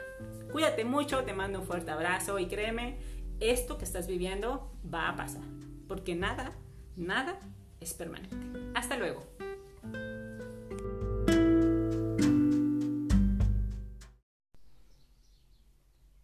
[0.51, 2.99] Cuídate mucho, te mando un fuerte abrazo y créeme,
[3.39, 5.43] esto que estás viviendo va a pasar,
[5.87, 6.53] porque nada,
[6.95, 7.39] nada
[7.93, 8.35] permanente.
[8.75, 9.23] Hasta luego.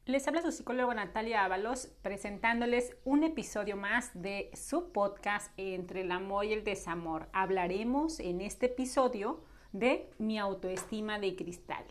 [0.05, 6.11] Les habla su psicóloga Natalia Ábalos presentándoles un episodio más de su podcast Entre el
[6.11, 7.29] amor y el desamor.
[7.33, 11.85] Hablaremos en este episodio de mi autoestima de cristal.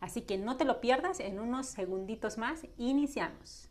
[0.00, 3.67] Así que no te lo pierdas, en unos segunditos más iniciamos.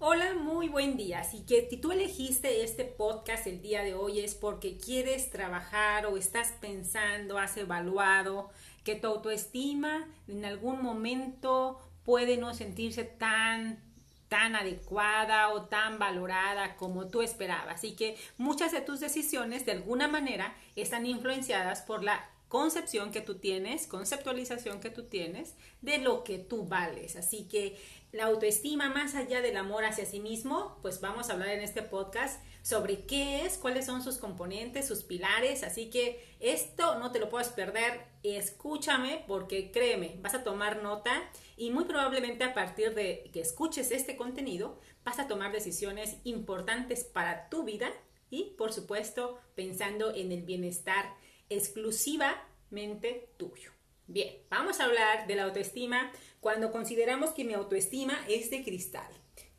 [0.00, 1.20] Hola, muy buen día.
[1.20, 6.06] Así que si tú elegiste este podcast el día de hoy es porque quieres trabajar
[6.06, 8.50] o estás pensando, has evaluado
[8.82, 13.82] que tu autoestima en algún momento puede no sentirse tan
[14.28, 17.76] tan adecuada o tan valorada como tú esperabas.
[17.76, 23.20] Así que muchas de tus decisiones de alguna manera están influenciadas por la concepción que
[23.20, 27.16] tú tienes, conceptualización que tú tienes de lo que tú vales.
[27.16, 27.76] Así que
[28.14, 31.82] la autoestima más allá del amor hacia sí mismo, pues vamos a hablar en este
[31.82, 37.18] podcast sobre qué es, cuáles son sus componentes, sus pilares, así que esto no te
[37.18, 42.94] lo puedes perder, escúchame porque créeme, vas a tomar nota y muy probablemente a partir
[42.94, 47.90] de que escuches este contenido vas a tomar decisiones importantes para tu vida
[48.30, 51.16] y por supuesto pensando en el bienestar
[51.50, 53.72] exclusivamente tuyo.
[54.06, 56.12] Bien, vamos a hablar de la autoestima
[56.44, 59.08] cuando consideramos que mi autoestima es de cristal.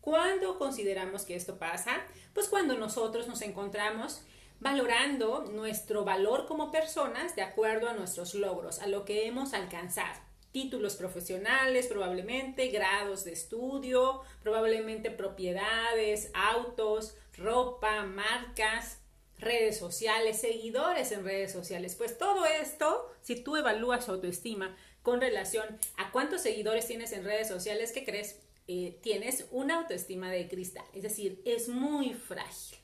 [0.02, 1.94] ¿Cuándo consideramos que esto pasa?
[2.32, 4.22] Pues cuando nosotros nos encontramos
[4.60, 10.22] valorando nuestro valor como personas de acuerdo a nuestros logros, a lo que hemos alcanzado.
[10.52, 19.00] Títulos profesionales, probablemente grados de estudio, probablemente propiedades, autos, ropa, marcas,
[19.40, 21.96] redes sociales, seguidores en redes sociales.
[21.96, 25.66] Pues todo esto, si tú evalúas autoestima con relación
[25.98, 28.42] a cuántos seguidores tienes en redes sociales, ¿qué crees?
[28.68, 32.80] Eh, tienes una autoestima de cristal, es decir, es muy frágil.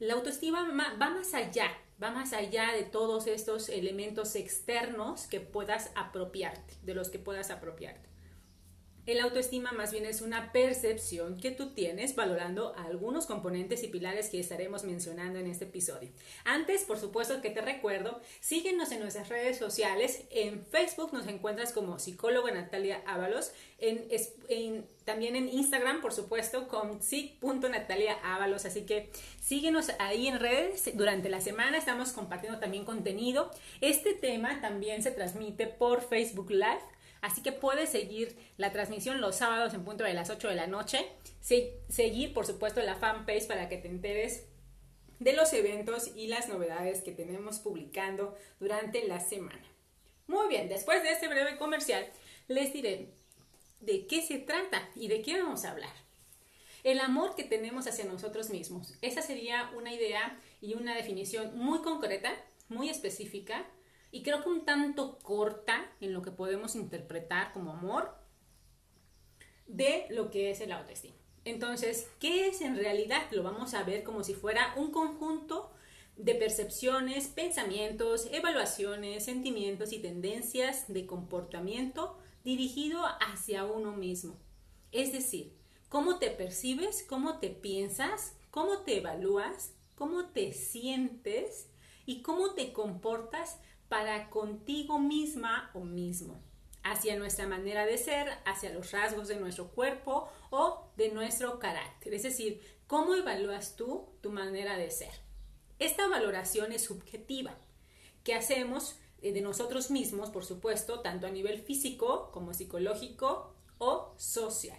[0.00, 0.62] La autoestima
[1.00, 1.70] va más allá,
[2.02, 7.50] va más allá de todos estos elementos externos que puedas apropiarte, de los que puedas
[7.50, 8.11] apropiarte.
[9.04, 14.30] El autoestima más bien es una percepción que tú tienes valorando algunos componentes y pilares
[14.30, 16.08] que estaremos mencionando en este episodio.
[16.44, 20.22] Antes, por supuesto que te recuerdo, síguenos en nuestras redes sociales.
[20.30, 23.52] En Facebook nos encuentras como psicóloga Natalia Ábalos.
[23.78, 27.00] En, también en Instagram, por supuesto, con
[28.22, 28.64] Ábalos.
[28.66, 29.10] Así que
[29.40, 30.92] síguenos ahí en redes.
[30.94, 33.50] Durante la semana estamos compartiendo también contenido.
[33.80, 36.91] Este tema también se transmite por Facebook Live
[37.22, 40.66] Así que puedes seguir la transmisión los sábados en punto de las 8 de la
[40.66, 41.06] noche.
[41.40, 44.44] seguir, por supuesto, la fanpage para que te enteres
[45.20, 49.62] de los eventos y las novedades que tenemos publicando durante la semana.
[50.26, 52.04] Muy bien, después de este breve comercial,
[52.48, 53.14] les diré
[53.78, 55.94] de qué se trata y de qué vamos a hablar.
[56.82, 58.94] El amor que tenemos hacia nosotros mismos.
[59.00, 62.34] Esa sería una idea y una definición muy concreta,
[62.68, 63.64] muy específica,
[64.12, 68.14] y creo que un tanto corta en lo que podemos interpretar como amor
[69.66, 71.16] de lo que es el autoestima.
[71.44, 73.22] Entonces, ¿qué es en realidad?
[73.32, 75.72] Lo vamos a ver como si fuera un conjunto
[76.16, 84.36] de percepciones, pensamientos, evaluaciones, sentimientos y tendencias de comportamiento dirigido hacia uno mismo.
[84.92, 85.56] Es decir,
[85.88, 91.68] cómo te percibes, cómo te piensas, cómo te evalúas, cómo te sientes
[92.04, 93.58] y cómo te comportas
[93.92, 96.40] para contigo misma o mismo,
[96.82, 102.14] hacia nuestra manera de ser, hacia los rasgos de nuestro cuerpo o de nuestro carácter,
[102.14, 105.12] es decir, cómo evalúas tú tu manera de ser.
[105.78, 107.54] Esta valoración es subjetiva,
[108.24, 114.14] que hacemos eh, de nosotros mismos, por supuesto, tanto a nivel físico como psicológico o
[114.16, 114.78] social.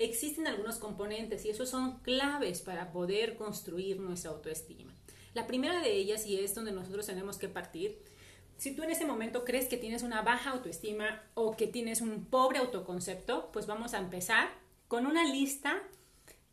[0.00, 4.92] Existen algunos componentes y esos son claves para poder construir nuestra autoestima.
[5.32, 8.02] La primera de ellas, y es donde nosotros tenemos que partir,
[8.58, 12.24] si tú en ese momento crees que tienes una baja autoestima o que tienes un
[12.24, 14.50] pobre autoconcepto, pues vamos a empezar
[14.88, 15.80] con una lista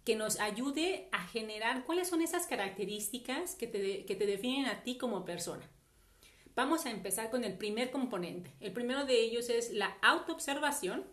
[0.04, 4.84] que nos ayude a generar cuáles son esas características que te, que te definen a
[4.84, 5.68] ti como persona.
[6.54, 8.54] Vamos a empezar con el primer componente.
[8.60, 11.06] El primero de ellos es la autoobservación,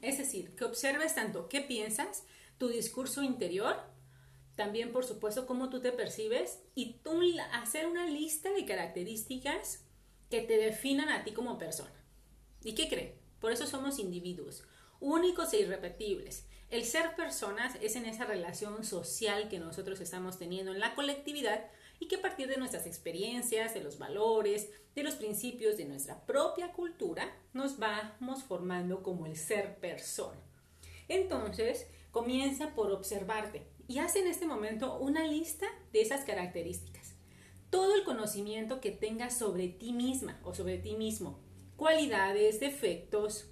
[0.00, 2.24] es decir, que observes tanto qué piensas,
[2.56, 3.76] tu discurso interior,
[4.54, 7.20] también por supuesto cómo tú te percibes y tú
[7.52, 9.84] hacer una lista de características
[10.34, 11.94] que te definan a ti como persona.
[12.64, 13.14] ¿Y qué creen?
[13.38, 14.64] Por eso somos individuos,
[14.98, 16.48] únicos e irrepetibles.
[16.70, 21.66] El ser personas es en esa relación social que nosotros estamos teniendo en la colectividad
[22.00, 26.26] y que a partir de nuestras experiencias, de los valores, de los principios de nuestra
[26.26, 30.40] propia cultura, nos vamos formando como el ser persona.
[31.06, 37.03] Entonces, comienza por observarte y haz en este momento una lista de esas características.
[37.74, 41.40] Todo el conocimiento que tengas sobre ti misma o sobre ti mismo,
[41.76, 43.46] cualidades, defectos.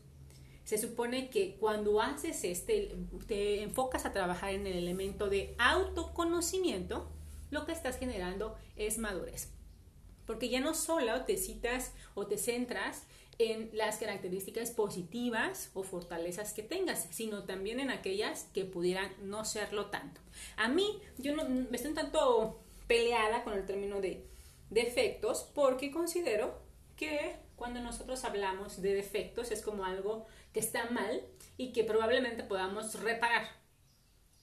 [0.62, 2.94] Se supone que cuando haces este,
[3.26, 7.10] te enfocas a trabajar en el elemento de autoconocimiento,
[7.50, 9.50] lo que estás generando es madurez.
[10.24, 13.08] Porque ya no solo te citas o te centras
[13.38, 19.44] en las características positivas o fortalezas que tengas, sino también en aquellas que pudieran no
[19.44, 20.20] serlo tanto.
[20.56, 22.61] A mí, yo no me estoy tanto
[22.92, 24.28] peleada con el término de
[24.68, 26.60] defectos porque considero
[26.94, 31.22] que cuando nosotros hablamos de defectos es como algo que está mal
[31.56, 33.48] y que probablemente podamos reparar.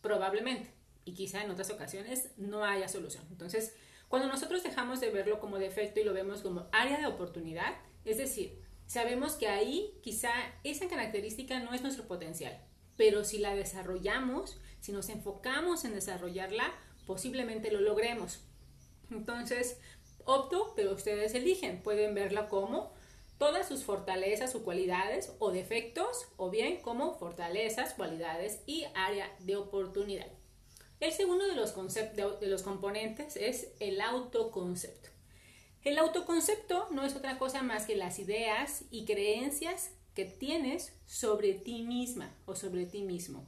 [0.02, 0.74] Probablemente
[1.06, 3.24] y quizá en otras ocasiones no haya solución.
[3.30, 3.76] Entonces,
[4.08, 8.18] cuando nosotros dejamos de verlo como defecto y lo vemos como área de oportunidad, es
[8.18, 10.32] decir, sabemos que ahí quizá
[10.64, 12.60] esa característica no es nuestro potencial,
[12.98, 16.74] pero si la desarrollamos, si nos enfocamos en desarrollarla,
[17.10, 18.40] posiblemente lo logremos.
[19.10, 19.80] Entonces,
[20.26, 22.94] opto, pero ustedes eligen, pueden verla como
[23.40, 29.56] todas sus fortalezas o cualidades o defectos, o bien como fortalezas, cualidades y área de
[29.56, 30.28] oportunidad.
[31.00, 31.74] El segundo de los,
[32.14, 35.10] de los componentes es el autoconcepto.
[35.82, 41.56] El autoconcepto no es otra cosa más que las ideas y creencias que tienes sobre
[41.56, 43.48] ti misma o sobre ti mismo.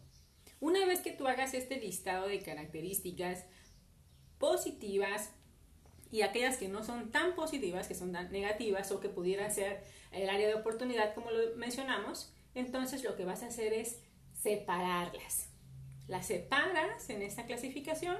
[0.62, 3.46] Una vez que tú hagas este listado de características
[4.38, 5.32] positivas
[6.12, 9.84] y aquellas que no son tan positivas, que son tan negativas o que pudieran ser
[10.12, 14.02] el área de oportunidad como lo mencionamos, entonces lo que vas a hacer es
[14.34, 15.50] separarlas.
[16.08, 18.18] Las separas en esta clasificación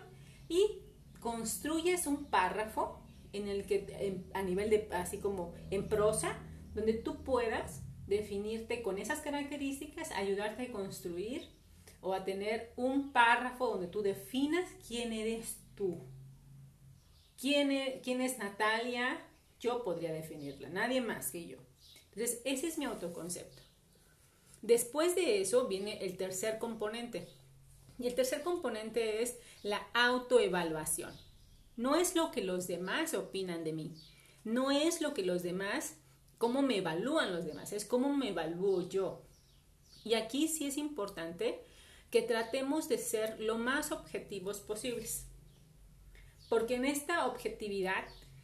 [0.50, 0.82] y
[1.20, 6.40] construyes un párrafo en el que a nivel de así como en prosa
[6.74, 11.61] donde tú puedas definirte con esas características, ayudarte a construir
[12.02, 16.02] o a tener un párrafo donde tú definas quién eres tú.
[17.40, 19.20] ¿Quién es, quién es Natalia?
[19.60, 21.58] Yo podría definirla, nadie más que yo.
[22.12, 23.62] Entonces, ese es mi autoconcepto.
[24.62, 27.28] Después de eso viene el tercer componente,
[27.98, 31.14] y el tercer componente es la autoevaluación.
[31.78, 33.94] No es lo que los demás opinan de mí.
[34.44, 35.98] No es lo que los demás,
[36.40, 39.22] cómo me evalúan los demás, es cómo me evalúo yo.
[40.04, 41.64] Y aquí sí es importante
[42.12, 45.28] que tratemos de ser lo más objetivos posibles.
[46.50, 48.04] Porque en esta objetividad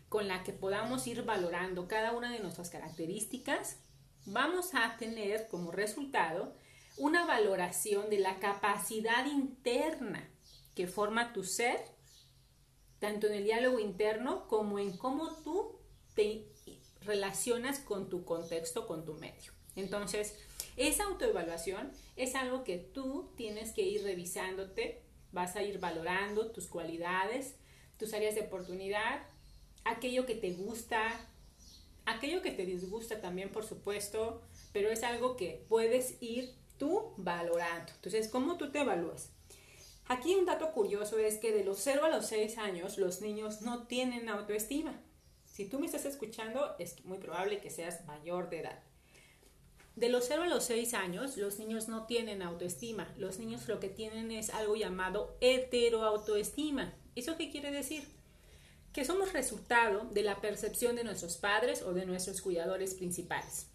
[0.10, 3.77] con la que podamos ir valorando cada una de nuestras características,
[4.25, 6.56] vamos a tener como resultado
[6.97, 10.30] una valoración de la capacidad interna
[10.73, 11.80] que forma tu ser,
[12.99, 15.77] tanto en el diálogo interno como en cómo tú
[16.15, 16.47] te
[17.01, 19.51] relacionas con tu contexto, con tu medio.
[19.75, 20.38] Entonces,
[20.77, 25.01] esa autoevaluación es algo que tú tienes que ir revisándote,
[25.32, 27.55] vas a ir valorando tus cualidades,
[27.97, 29.23] tus áreas de oportunidad,
[29.84, 31.01] aquello que te gusta,
[32.05, 37.91] aquello que te disgusta también, por supuesto, pero es algo que puedes ir tú valorando.
[37.95, 39.32] Entonces, ¿cómo tú te evalúas?
[40.07, 43.61] Aquí un dato curioso es que de los 0 a los 6 años los niños
[43.61, 45.01] no tienen autoestima.
[45.45, 48.86] Si tú me estás escuchando, es muy probable que seas mayor de edad.
[49.98, 53.12] De los 0 a los 6 años, los niños no tienen autoestima.
[53.18, 56.93] Los niños lo que tienen es algo llamado heteroautoestima.
[57.16, 58.08] ¿Eso qué quiere decir?
[58.93, 63.72] Que somos resultado de la percepción de nuestros padres o de nuestros cuidadores principales.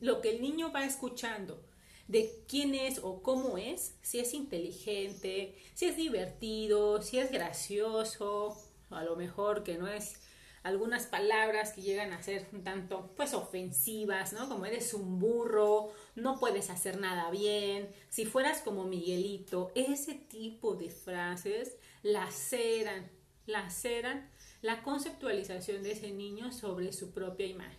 [0.00, 1.62] Lo que el niño va escuchando,
[2.08, 8.56] de quién es o cómo es, si es inteligente, si es divertido, si es gracioso,
[8.88, 10.16] a lo mejor que no es
[10.62, 14.48] algunas palabras que llegan a ser un tanto pues ofensivas, ¿no?
[14.48, 20.74] Como eres un burro, no puedes hacer nada bien, si fueras como Miguelito, ese tipo
[20.74, 23.10] de frases laceran,
[23.46, 27.78] laceran la conceptualización de ese niño sobre su propia imagen.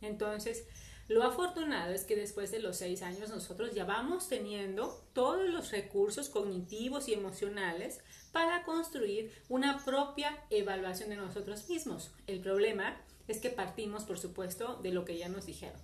[0.00, 0.66] Entonces,
[1.08, 5.70] lo afortunado es que después de los seis años nosotros ya vamos teniendo todos los
[5.70, 8.00] recursos cognitivos y emocionales
[8.34, 12.10] para construir una propia evaluación de nosotros mismos.
[12.26, 15.80] El problema es que partimos, por supuesto, de lo que ya nos dijeron.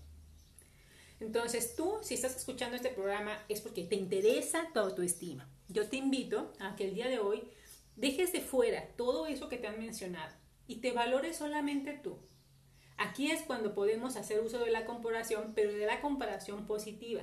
[1.20, 5.48] Entonces tú, si estás escuchando este programa, es porque te interesa tu autoestima.
[5.68, 7.44] Yo te invito a que el día de hoy
[7.94, 10.34] dejes de fuera todo eso que te han mencionado
[10.66, 12.18] y te valores solamente tú.
[12.96, 17.22] Aquí es cuando podemos hacer uso de la comparación, pero de la comparación positiva,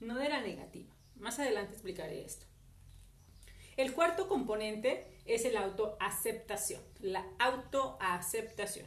[0.00, 0.94] no de la negativa.
[1.16, 2.46] Más adelante explicaré esto.
[3.76, 8.86] El cuarto componente es el autoaceptación, la autoaceptación,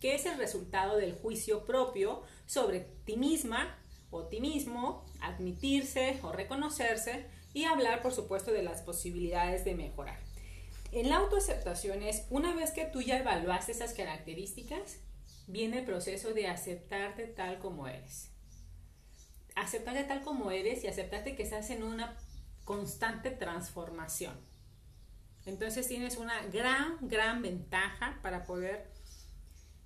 [0.00, 3.78] que es el resultado del juicio propio sobre ti misma
[4.10, 10.18] o ti mismo, admitirse o reconocerse y hablar, por supuesto, de las posibilidades de mejorar.
[10.92, 15.00] En la autoaceptación es, una vez que tú ya evaluaste esas características,
[15.46, 18.30] viene el proceso de aceptarte tal como eres.
[19.54, 22.16] Aceptarte tal como eres y aceptarte que estás en una
[22.66, 24.34] constante transformación.
[25.46, 28.90] Entonces tienes una gran, gran ventaja para poder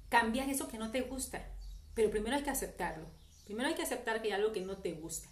[0.09, 1.47] cambiar eso que no te gusta.
[1.95, 3.07] Pero primero hay que aceptarlo.
[3.45, 5.29] Primero hay que aceptar que hay algo que no te gusta.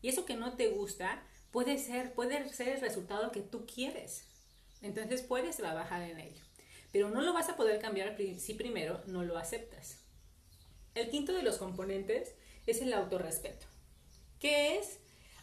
[0.00, 4.24] Y eso que no te gusta puede ser, puede ser el resultado que tú quieres.
[4.80, 6.42] Entonces puedes trabajar en ello.
[6.92, 9.98] Pero no lo vas a poder cambiar si primero no lo aceptas.
[10.94, 12.34] El quinto de los componentes
[12.64, 13.66] es el autorrespeto,
[14.40, 15.00] que es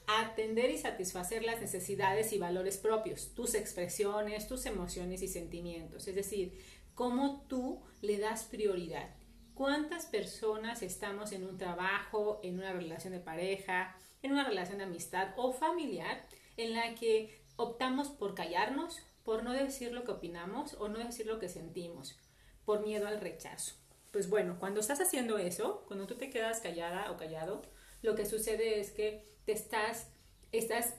[0.08, 6.08] atender y satisfacer las necesidades y valores propios, tus expresiones, tus emociones y sentimientos.
[6.08, 6.60] Es decir,
[6.96, 9.10] cómo tú le das prioridad.
[9.54, 14.86] ¿Cuántas personas estamos en un trabajo, en una relación de pareja, en una relación de
[14.86, 16.26] amistad o familiar
[16.58, 21.28] en la que optamos por callarnos, por no decir lo que opinamos o no decir
[21.28, 22.18] lo que sentimos,
[22.66, 23.76] por miedo al rechazo.
[24.12, 27.62] Pues bueno, cuando estás haciendo eso, cuando tú te quedas callada o callado,
[28.04, 30.10] lo que sucede es que te estás,
[30.52, 30.94] estás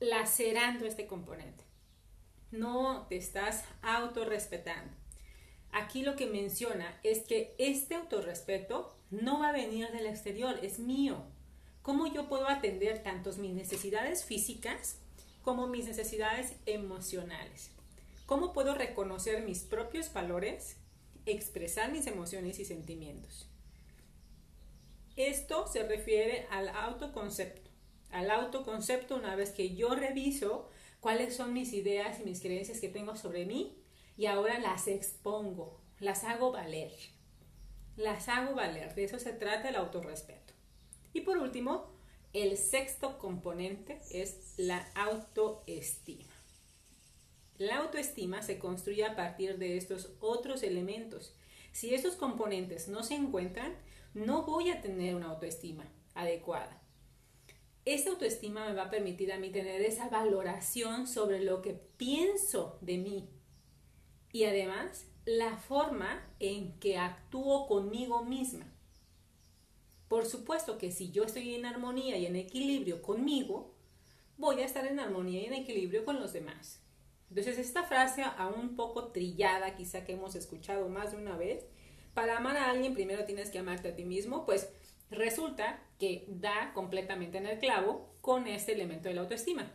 [0.00, 1.64] lacerando este componente.
[2.50, 4.92] No te estás autorrespetando.
[5.72, 10.78] Aquí lo que menciona es que este autorrespeto no va a venir del exterior, es
[10.78, 11.24] mío.
[11.80, 14.98] ¿Cómo yo puedo atender tanto mis necesidades físicas
[15.44, 17.70] como mis necesidades emocionales.
[18.26, 20.78] ¿Cómo puedo reconocer mis propios valores,
[21.26, 23.46] expresar mis emociones y sentimientos?
[25.16, 27.70] Esto se refiere al autoconcepto.
[28.10, 30.68] Al autoconcepto una vez que yo reviso
[31.00, 33.76] cuáles son mis ideas y mis creencias que tengo sobre mí
[34.16, 36.92] y ahora las expongo, las hago valer.
[37.96, 38.94] Las hago valer.
[38.94, 40.52] De eso se trata el autorrespeto.
[41.12, 41.92] Y por último,
[42.32, 46.34] el sexto componente es la autoestima.
[47.58, 51.36] La autoestima se construye a partir de estos otros elementos.
[51.70, 53.76] Si esos componentes no se encuentran,
[54.14, 55.84] no voy a tener una autoestima
[56.14, 56.80] adecuada.
[57.84, 62.78] Esa autoestima me va a permitir a mí tener esa valoración sobre lo que pienso
[62.80, 63.28] de mí
[64.32, 68.66] y además la forma en que actúo conmigo misma.
[70.08, 73.74] Por supuesto que si yo estoy en armonía y en equilibrio conmigo,
[74.38, 76.80] voy a estar en armonía y en equilibrio con los demás.
[77.28, 81.66] Entonces esta frase, aún un poco trillada, quizá que hemos escuchado más de una vez,
[82.14, 84.70] para amar a alguien primero tienes que amarte a ti mismo, pues
[85.10, 89.70] resulta que da completamente en el clavo con este elemento de la autoestima.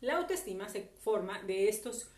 [0.00, 2.10] La autoestima se forma de estos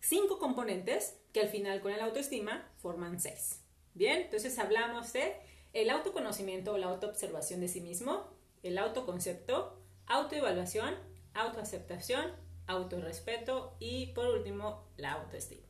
[0.00, 3.62] cinco componentes que al final con la autoestima forman seis.
[3.94, 5.36] Bien, entonces hablamos de
[5.72, 8.26] el autoconocimiento o la autoobservación de sí mismo,
[8.62, 10.96] el autoconcepto, autoevaluación,
[11.34, 12.32] autoaceptación,
[12.66, 15.67] autorrespeto y por último la autoestima.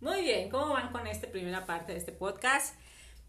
[0.00, 2.74] Muy bien, ¿cómo van con esta primera parte de este podcast?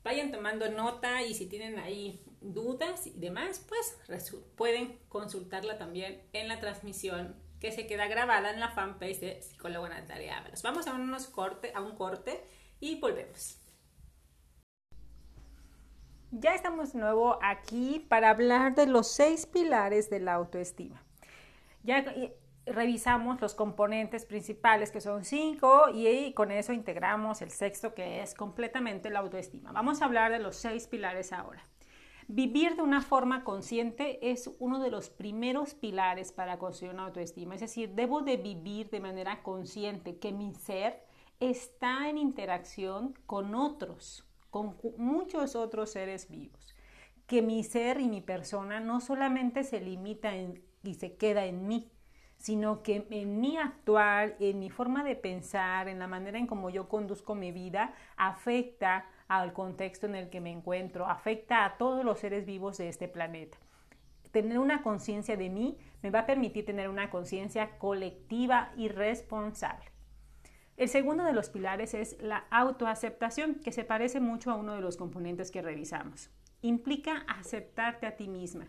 [0.06, 6.48] Vayan tomando nota y si tienen ahí dudas y demás, pues pueden consultarla también en
[6.48, 10.64] la transmisión que se queda grabada en la fanpage de Psicólogo Natalia Ábalos.
[10.64, 11.30] Vamos a, unos
[11.76, 12.42] a un corte
[12.80, 13.60] y volvemos.
[16.32, 21.04] Ya estamos nuevo aquí para hablar de los seis pilares de la autoestima.
[21.84, 22.38] Ya eh,
[22.72, 28.34] revisamos los componentes principales que son cinco y con eso integramos el sexto que es
[28.34, 29.72] completamente la autoestima.
[29.72, 31.64] Vamos a hablar de los seis pilares ahora.
[32.28, 37.56] Vivir de una forma consciente es uno de los primeros pilares para construir una autoestima.
[37.56, 41.04] Es decir, debo de vivir de manera consciente que mi ser
[41.42, 46.74] está en interacción con otros, con muchos otros seres vivos.
[47.28, 50.32] Que mi ser y mi persona no solamente se limita
[50.84, 51.92] y se queda en mí,
[52.42, 56.72] sino que en mi actual, en mi forma de pensar, en la manera en cómo
[56.72, 62.04] yo conduzco mi vida, afecta al contexto en el que me encuentro, afecta a todos
[62.04, 63.60] los seres vivos de este planeta.
[64.32, 69.86] Tener una conciencia de mí me va a permitir tener una conciencia colectiva y responsable.
[70.78, 74.82] El segundo de los pilares es la autoaceptación, que se parece mucho a uno de
[74.82, 76.32] los componentes que revisamos.
[76.64, 78.68] Implica aceptarte a ti misma.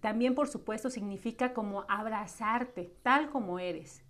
[0.00, 4.04] También, por supuesto, significa como abrazarte tal como eres,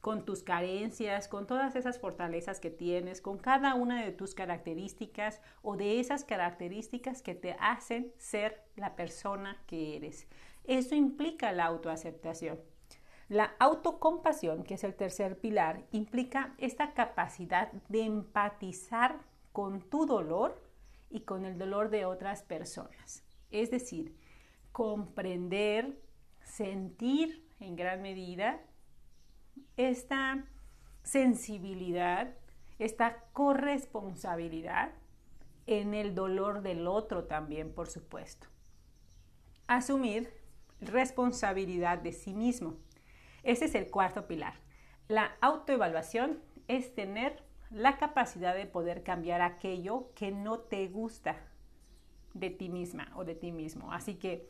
[0.00, 5.40] con tus carencias, con todas esas fortalezas que tienes, con cada una de tus características
[5.62, 10.26] o de esas características que te hacen ser la persona que eres.
[10.64, 12.60] Eso implica la autoaceptación.
[13.28, 19.20] La autocompasión, que es el tercer pilar, implica esta capacidad de empatizar
[19.52, 20.60] con tu dolor
[21.10, 23.24] y con el dolor de otras personas.
[23.50, 24.16] Es decir,
[24.72, 26.00] comprender,
[26.42, 28.60] sentir en gran medida
[29.76, 30.44] esta
[31.02, 32.34] sensibilidad,
[32.78, 34.92] esta corresponsabilidad
[35.66, 38.48] en el dolor del otro también, por supuesto.
[39.66, 40.32] Asumir
[40.80, 42.76] responsabilidad de sí mismo.
[43.42, 44.54] Ese es el cuarto pilar.
[45.08, 51.36] La autoevaluación es tener la capacidad de poder cambiar aquello que no te gusta
[52.34, 53.92] de ti misma o de ti mismo.
[53.92, 54.48] Así que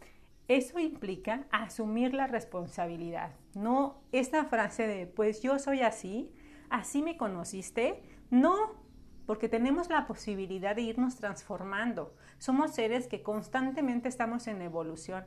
[0.49, 6.32] eso implica asumir la responsabilidad, no esta frase de pues yo soy así,
[6.68, 8.82] así me conociste, no,
[9.26, 12.14] porque tenemos la posibilidad de irnos transformando.
[12.38, 15.24] Somos seres que constantemente estamos en evolución.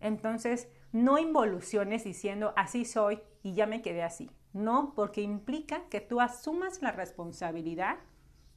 [0.00, 4.30] Entonces, no involuciones diciendo así soy y ya me quedé así.
[4.52, 7.98] No, porque implica que tú asumas la responsabilidad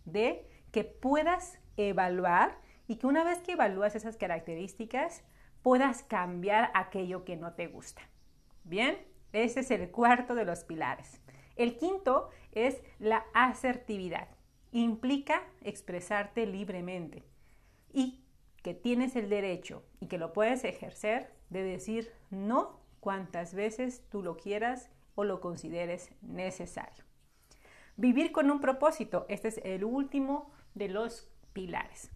[0.06, 5.24] de que puedas evaluar y que una vez que evalúas esas características,
[5.62, 8.01] puedas cambiar aquello que no te gusta.
[8.64, 8.97] Bien,
[9.34, 11.22] ese es el cuarto de los pilares.
[11.55, 14.28] El quinto es la asertividad.
[14.72, 17.24] Implica expresarte libremente
[17.91, 18.24] y
[18.64, 24.22] que tienes el derecho y que lo puedes ejercer de decir no cuantas veces tú
[24.22, 27.03] lo quieras o lo consideres necesario.
[27.97, 32.12] Vivir con un propósito, este es el último de los pilares.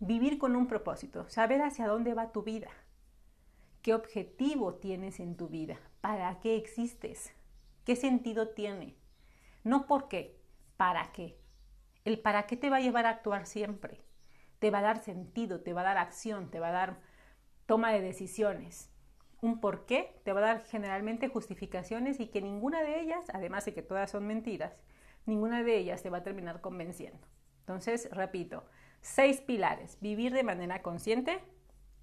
[0.00, 2.68] Vivir con un propósito, saber hacia dónde va tu vida,
[3.82, 7.32] qué objetivo tienes en tu vida, para qué existes,
[7.84, 8.94] qué sentido tiene.
[9.64, 10.38] No por qué,
[10.76, 11.36] para qué.
[12.04, 14.00] El para qué te va a llevar a actuar siempre.
[14.60, 17.00] Te va a dar sentido, te va a dar acción, te va a dar
[17.66, 18.90] toma de decisiones.
[19.40, 23.64] Un por qué te va a dar generalmente justificaciones y que ninguna de ellas, además
[23.64, 24.76] de que todas son mentiras,
[25.26, 27.26] ninguna de ellas te va a terminar convenciendo.
[27.60, 28.64] Entonces, repito,
[29.00, 29.98] Seis pilares.
[30.00, 31.40] Vivir de manera consciente,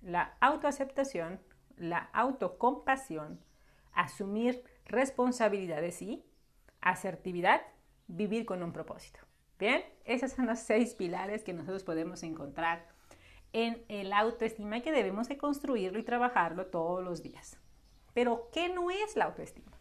[0.02, 1.40] la autoaceptación,
[1.78, 3.40] la autocompasión,
[3.94, 6.26] asumir responsabilidad de sí,
[6.82, 7.62] asertividad,
[8.08, 9.20] vivir con un propósito.
[9.58, 12.88] Bien, esos son los seis pilares que nosotros podemos encontrar
[13.54, 17.58] en el autoestima y que debemos de construirlo y trabajarlo todos los días.
[18.14, 19.72] Pero, ¿qué no es la autoestima?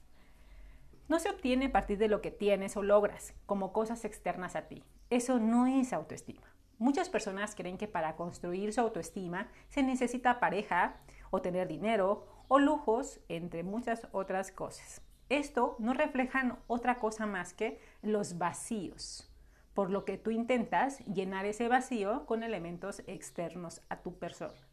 [1.08, 4.68] No se obtiene a partir de lo que tienes o logras, como cosas externas a
[4.68, 4.84] ti.
[5.10, 6.53] Eso no es autoestima.
[6.78, 10.96] Muchas personas creen que para construir su autoestima se necesita pareja
[11.30, 15.00] o tener dinero o lujos, entre muchas otras cosas.
[15.28, 19.30] Esto no refleja otra cosa más que los vacíos,
[19.72, 24.68] por lo que tú intentas llenar ese vacío con elementos externos a tu persona.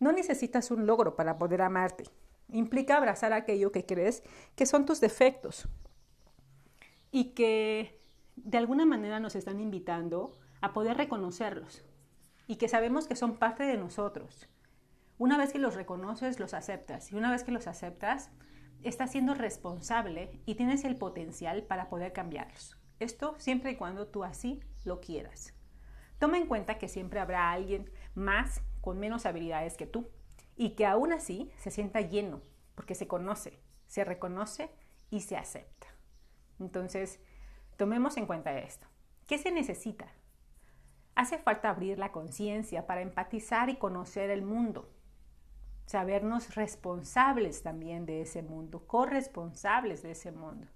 [0.00, 2.04] No necesitas un logro para poder amarte.
[2.48, 4.22] Implica abrazar aquello que crees
[4.56, 5.68] que son tus defectos
[7.10, 8.00] y que
[8.36, 11.84] de alguna manera nos están invitando a poder reconocerlos
[12.46, 14.48] y que sabemos que son parte de nosotros.
[15.18, 18.30] Una vez que los reconoces, los aceptas y una vez que los aceptas,
[18.82, 22.78] estás siendo responsable y tienes el potencial para poder cambiarlos.
[22.98, 25.52] Esto siempre y cuando tú así lo quieras.
[26.18, 30.08] Toma en cuenta que siempre habrá alguien más con menos habilidades que tú
[30.56, 32.40] y que aún así se sienta lleno
[32.74, 34.70] porque se conoce, se reconoce
[35.10, 35.88] y se acepta.
[36.58, 37.20] Entonces,
[37.76, 38.86] tomemos en cuenta esto.
[39.26, 40.10] ¿Qué se necesita
[41.14, 44.90] Hace falta abrir la conciencia para empatizar y conocer el mundo,
[45.86, 50.66] sabernos responsables también de ese mundo, corresponsables de ese mundo.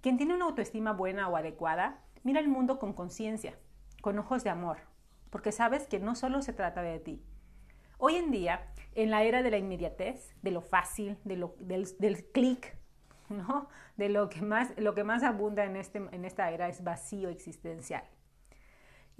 [0.00, 3.58] Quien tiene una autoestima buena o adecuada, mira el mundo con conciencia,
[4.02, 4.78] con ojos de amor,
[5.30, 7.22] porque sabes que no solo se trata de ti.
[7.98, 11.86] Hoy en día, en la era de la inmediatez, de lo fácil, de lo, del,
[11.98, 12.76] del clic,
[13.28, 13.68] ¿no?
[13.96, 18.04] De lo que más, abunda este, en esta era es vacío existencial.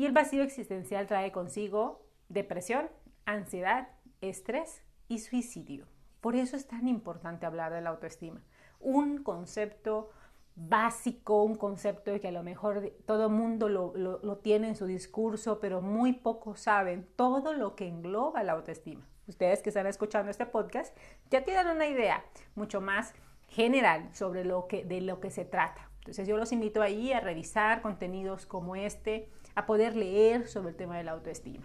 [0.00, 2.88] Y el vacío existencial trae consigo depresión,
[3.26, 3.88] ansiedad,
[4.22, 5.84] estrés y suicidio.
[6.22, 8.42] Por eso es tan importante hablar de la autoestima.
[8.78, 10.08] Un concepto
[10.56, 15.60] básico, un concepto que a lo mejor todo mundo lo, lo, tiene en su discurso,
[15.60, 19.06] pero muy pocos saben todo lo que engloba la autoestima.
[19.26, 20.96] Ustedes que están escuchando este podcast
[21.30, 22.24] ya tienen una idea
[22.54, 23.12] mucho más
[23.48, 25.90] general sobre lo que, de lo que se trata.
[25.98, 30.76] Entonces yo los invito ahí a revisar contenidos como este, a poder leer sobre el
[30.76, 31.64] tema de la autoestima.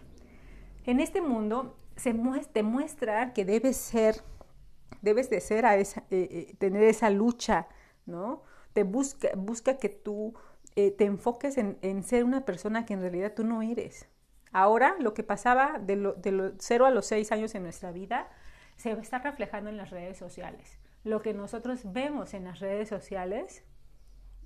[0.85, 4.21] En este mundo se muestra, que debes ser,
[5.01, 7.67] debes de ser a esa, eh, eh, tener esa lucha,
[8.05, 8.43] ¿no?
[8.73, 10.35] Te busca, busca que tú
[10.75, 14.09] eh, te enfoques en, ser una persona que en realidad tú no eres.
[14.51, 18.29] Ahora, lo que pasaba de los de 0 a los 6 años en nuestra vida
[18.75, 20.77] se está reflejando en las redes sociales.
[21.03, 23.63] Lo que nosotros vemos en las redes sociales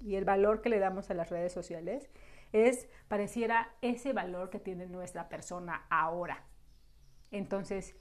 [0.01, 2.09] y el valor que le damos a las redes sociales
[2.51, 6.45] es, pareciera, ese valor que tiene nuestra persona ahora.
[7.31, 7.95] Entonces,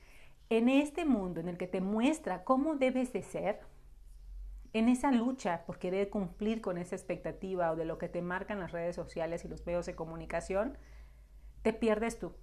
[0.50, 3.60] en este mundo en el que te muestra cómo debes de ser,
[4.72, 8.60] en esa lucha por querer cumplir con esa expectativa o de lo que te marcan
[8.60, 10.76] las redes sociales y los medios de comunicación,
[11.62, 12.34] te pierdes tú.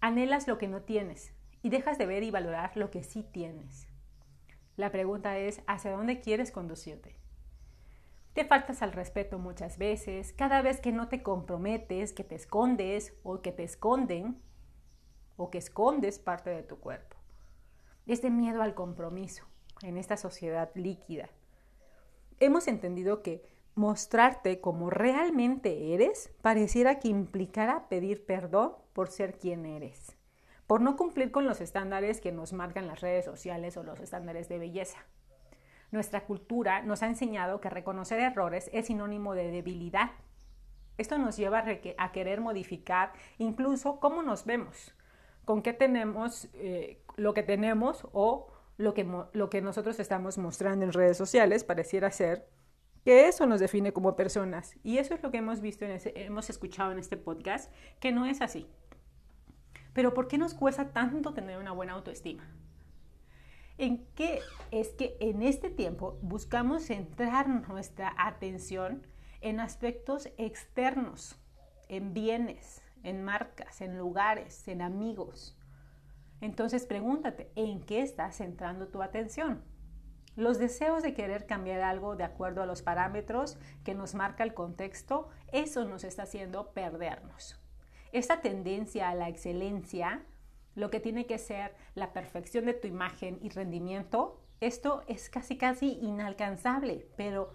[0.00, 3.88] Anhelas lo que no tienes y dejas de ver y valorar lo que sí tienes.
[4.76, 7.17] La pregunta es, ¿hacia dónde quieres conducirte?
[8.38, 13.12] Te faltas al respeto muchas veces, cada vez que no te comprometes, que te escondes
[13.24, 14.40] o que te esconden
[15.36, 17.16] o que escondes parte de tu cuerpo.
[18.06, 19.44] Este miedo al compromiso
[19.82, 21.30] en esta sociedad líquida.
[22.38, 23.42] Hemos entendido que
[23.74, 30.16] mostrarte como realmente eres pareciera que implicara pedir perdón por ser quien eres,
[30.68, 34.48] por no cumplir con los estándares que nos marcan las redes sociales o los estándares
[34.48, 35.08] de belleza.
[35.90, 40.10] Nuestra cultura nos ha enseñado que reconocer errores es sinónimo de debilidad.
[40.98, 41.64] Esto nos lleva
[41.96, 44.94] a querer modificar incluso cómo nos vemos,
[45.44, 51.16] con qué tenemos eh, lo que tenemos o lo que, nosotros estamos mostrando en redes
[51.16, 52.46] sociales pareciera ser
[53.04, 54.76] que eso nos define como personas.
[54.82, 58.40] Y eso es lo que hemos visto, hemos escuchado en este podcast, que no es
[58.40, 58.66] así.
[59.94, 62.46] Pero ¿por qué nos cuesta tanto tener una buena autoestima?
[63.78, 69.06] En qué es que en este tiempo buscamos centrar nuestra atención
[69.40, 71.40] en aspectos externos,
[71.88, 75.56] en bienes, en marcas, en lugares, en amigos.
[76.40, 79.62] Entonces pregúntate, ¿en qué estás centrando tu atención?
[80.36, 84.54] Los deseos de querer cambiar algo de acuerdo a los parámetros que nos marca el
[84.54, 87.60] contexto, eso nos está haciendo perdernos.
[88.12, 90.24] Esta tendencia a la excelencia
[90.78, 95.58] lo que tiene que ser la perfección de tu imagen y rendimiento, esto es casi
[95.58, 97.52] casi inalcanzable, pero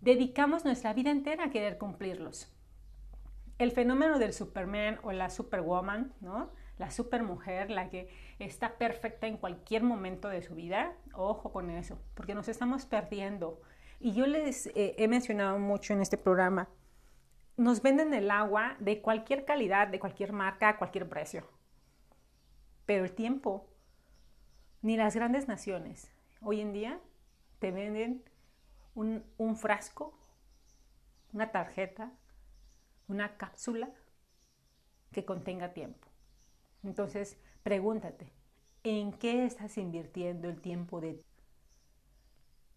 [0.00, 2.52] dedicamos nuestra vida entera a querer cumplirlos.
[3.58, 6.50] El fenómeno del Superman o la Superwoman, ¿no?
[6.78, 8.08] La supermujer, la que
[8.38, 13.60] está perfecta en cualquier momento de su vida, ojo con eso, porque nos estamos perdiendo.
[13.98, 16.68] Y yo les eh, he mencionado mucho en este programa,
[17.56, 21.46] nos venden el agua de cualquier calidad, de cualquier marca, a cualquier precio.
[22.92, 23.66] Pero el tiempo,
[24.82, 26.12] ni las grandes naciones,
[26.42, 27.00] hoy en día
[27.58, 28.22] te venden
[28.94, 30.12] un, frasco,
[31.32, 32.12] una tarjeta,
[33.08, 33.88] una cápsula
[35.10, 36.06] que contenga tiempo.
[36.82, 38.30] Entonces, pregúntate,
[38.84, 41.24] ¿en qué estás invirtiendo el tiempo de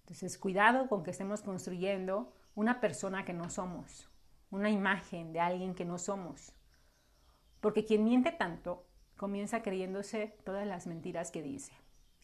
[0.04, 4.10] Entonces, cuidado con que estemos construyendo una persona que no somos,
[4.50, 6.54] una imagen de alguien que no somos.
[7.60, 8.86] Porque quien miente tanto
[9.18, 11.74] comienza creyéndose todas las mentiras que dice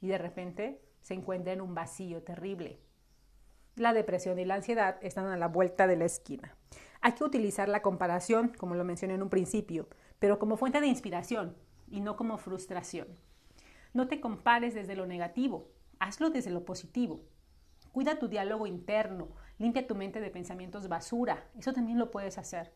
[0.02, 2.80] y de repente se encuentra en un vacío terrible.
[3.76, 6.58] La depresión y la ansiedad están a la vuelta de la esquina.
[7.00, 9.88] Hay que utilizar la comparación, como lo mencioné en un principio,
[10.20, 11.56] pero como fuente de inspiración
[11.90, 13.08] y no como frustración.
[13.94, 17.24] No te compares desde lo negativo, hazlo desde lo positivo.
[17.92, 22.72] Cuida tu diálogo interno, limpia tu mente de pensamientos basura, eso también lo puedes hacer.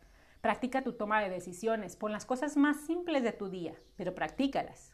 [0.45, 4.93] Practica tu toma de decisiones, pon las cosas más simples de tu día, pero practícalas.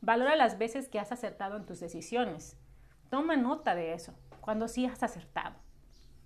[0.00, 2.56] Valora las veces que has acertado en tus decisiones.
[3.10, 5.56] Toma nota de eso, cuando sí has acertado.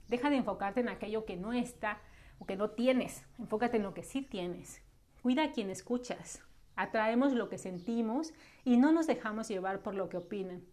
[0.08, 2.02] Deja de enfocarte en aquello que no está
[2.38, 3.24] o que no tienes.
[3.38, 4.82] Enfócate en lo que sí tienes.
[5.22, 6.42] Cuida a quien escuchas.
[6.74, 10.68] Atraemos lo que sentimos y no nos dejamos llevar por lo que opinen.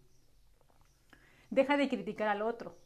[1.48, 2.76] Deja de criticar al otro,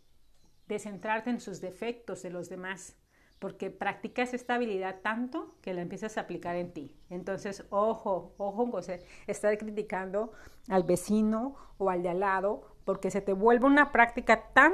[0.69, 2.97] de centrarte en sus defectos de los demás.
[3.39, 6.93] Porque practicas esta habilidad tanto que la empiezas a aplicar en ti.
[7.09, 8.83] Entonces, ojo, ojo con
[9.27, 10.33] estar criticando
[10.69, 14.73] al vecino o al de al lado, porque se te vuelve una práctica tan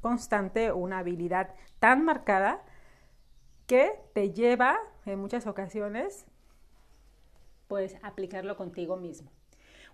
[0.00, 2.62] constante, una habilidad tan marcada,
[3.66, 6.26] que te lleva en muchas ocasiones,
[7.68, 9.30] pues, aplicarlo contigo mismo.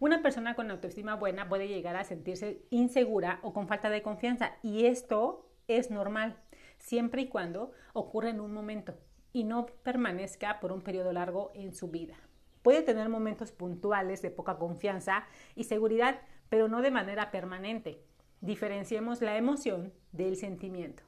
[0.00, 4.52] Una persona con autoestima buena puede llegar a sentirse insegura o con falta de confianza
[4.62, 6.36] y esto es normal
[6.82, 8.98] siempre y cuando ocurra en un momento
[9.32, 12.16] y no permanezca por un periodo largo en su vida.
[12.62, 15.24] Puede tener momentos puntuales de poca confianza
[15.54, 18.04] y seguridad, pero no de manera permanente.
[18.40, 21.02] Diferenciemos la emoción del sentimiento.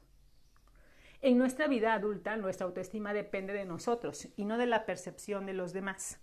[1.21, 5.53] En nuestra vida adulta, nuestra autoestima depende de nosotros y no de la percepción de
[5.53, 6.19] los demás.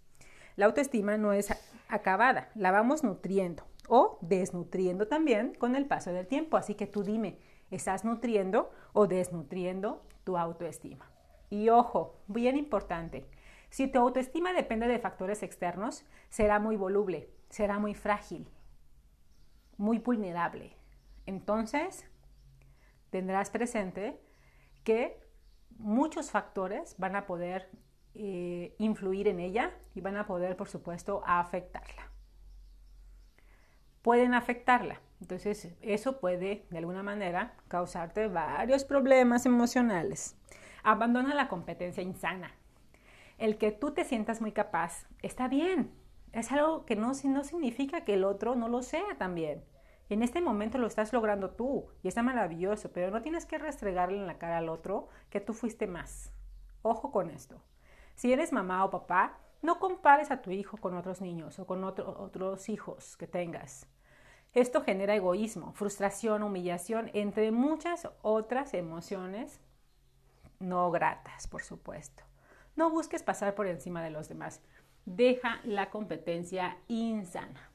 [0.57, 1.49] La autoestima no es
[1.89, 6.57] acabada, la vamos nutriendo o desnutriendo también con el paso del tiempo.
[6.57, 7.39] Así que tú dime,
[7.77, 11.11] estás nutriendo o desnutriendo tu autoestima.
[11.51, 13.27] Y ojo, bien importante,
[13.69, 18.49] si tu autoestima depende de factores externos, será muy voluble, será muy frágil,
[19.77, 20.77] muy vulnerable.
[21.27, 22.07] Entonces,
[23.11, 24.21] tendrás presente
[24.85, 25.21] que
[25.79, 27.71] muchos factores van a poder
[28.15, 32.11] eh, influir en ella y van a poder, por supuesto, afectarla.
[34.03, 40.37] Pueden afectarla entonces, eso puede, de alguna manera, causarte varios problemas emocionales.
[40.83, 42.51] Abandona la competencia insana.
[43.39, 45.93] El que tú te sientas muy capaz está bien.
[46.33, 49.63] Es algo que no, no significa que el otro no lo sea también.
[50.09, 54.19] En este momento lo estás logrando tú y está maravilloso, pero no tienes que restregarle
[54.19, 56.33] en la cara al otro que tú fuiste más.
[56.83, 57.63] Ojo con esto.
[58.17, 61.85] Si eres mamá o papá, no compares a tu hijo con otros niños o con
[61.85, 63.87] otros hijos que tengas.
[64.55, 69.61] Esto genera egoísmo, frustración, humillación, entre muchas otras emociones
[70.61, 72.23] no gratas, por supuesto.
[72.77, 74.61] No busques pasar por encima de los demás.
[75.07, 77.71] Deja la competencia insana.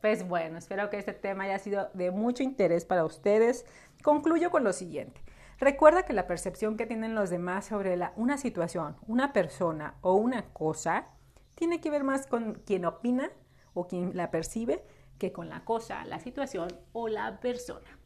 [0.00, 3.66] Pues bueno, espero que este tema haya sido de mucho interés para ustedes.
[4.02, 5.20] Concluyo con lo siguiente.
[5.58, 10.52] Recuerda que la percepción que tienen los demás sobre una situación, una persona o una
[10.52, 11.06] cosa
[11.54, 13.30] tiene que ver más con quien opina
[13.74, 14.84] o quien la percibe
[15.22, 17.96] que con la cosa, la situación o la persona.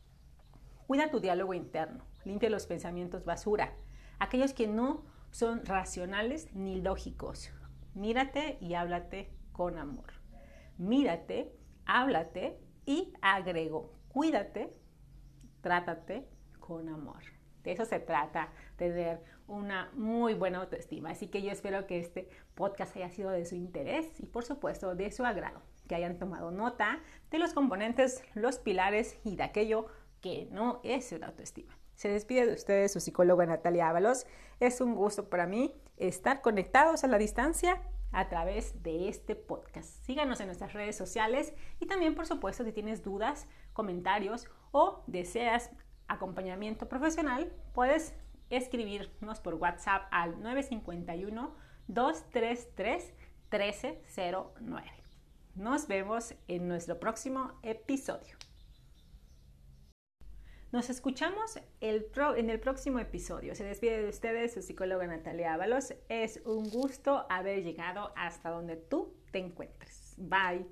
[0.86, 3.72] Cuida tu diálogo interno, limpia los pensamientos basura,
[4.18, 7.50] aquellos que no son racionales ni lógicos.
[7.94, 10.12] Mírate y háblate con amor.
[10.76, 11.56] Mírate,
[11.86, 14.74] háblate y agrego, cuídate,
[15.62, 16.28] trátate
[16.60, 17.22] con amor.
[17.64, 21.12] De eso se trata, tener una muy buena autoestima.
[21.12, 24.94] Así que yo espero que este podcast haya sido de su interés y por supuesto
[24.94, 29.86] de su agrado que hayan tomado nota de los componentes, los pilares y de aquello
[30.20, 31.76] que no es una autoestima.
[31.94, 34.26] Se despide de ustedes su psicóloga Natalia Ábalos.
[34.60, 37.80] Es un gusto para mí estar conectados a la distancia
[38.12, 40.04] a través de este podcast.
[40.04, 45.70] Síganos en nuestras redes sociales y también, por supuesto, si tienes dudas, comentarios o deseas
[46.08, 48.14] acompañamiento profesional, puedes
[48.50, 51.54] escribirnos por WhatsApp al 951
[51.88, 53.14] 233
[53.50, 54.95] 1309.
[55.56, 58.36] Nos vemos en nuestro próximo episodio.
[60.70, 63.54] Nos escuchamos en el próximo episodio.
[63.54, 65.94] Se despide de ustedes su psicóloga Natalia Ábalos.
[66.10, 70.14] Es un gusto haber llegado hasta donde tú te encuentres.
[70.18, 70.66] Bye.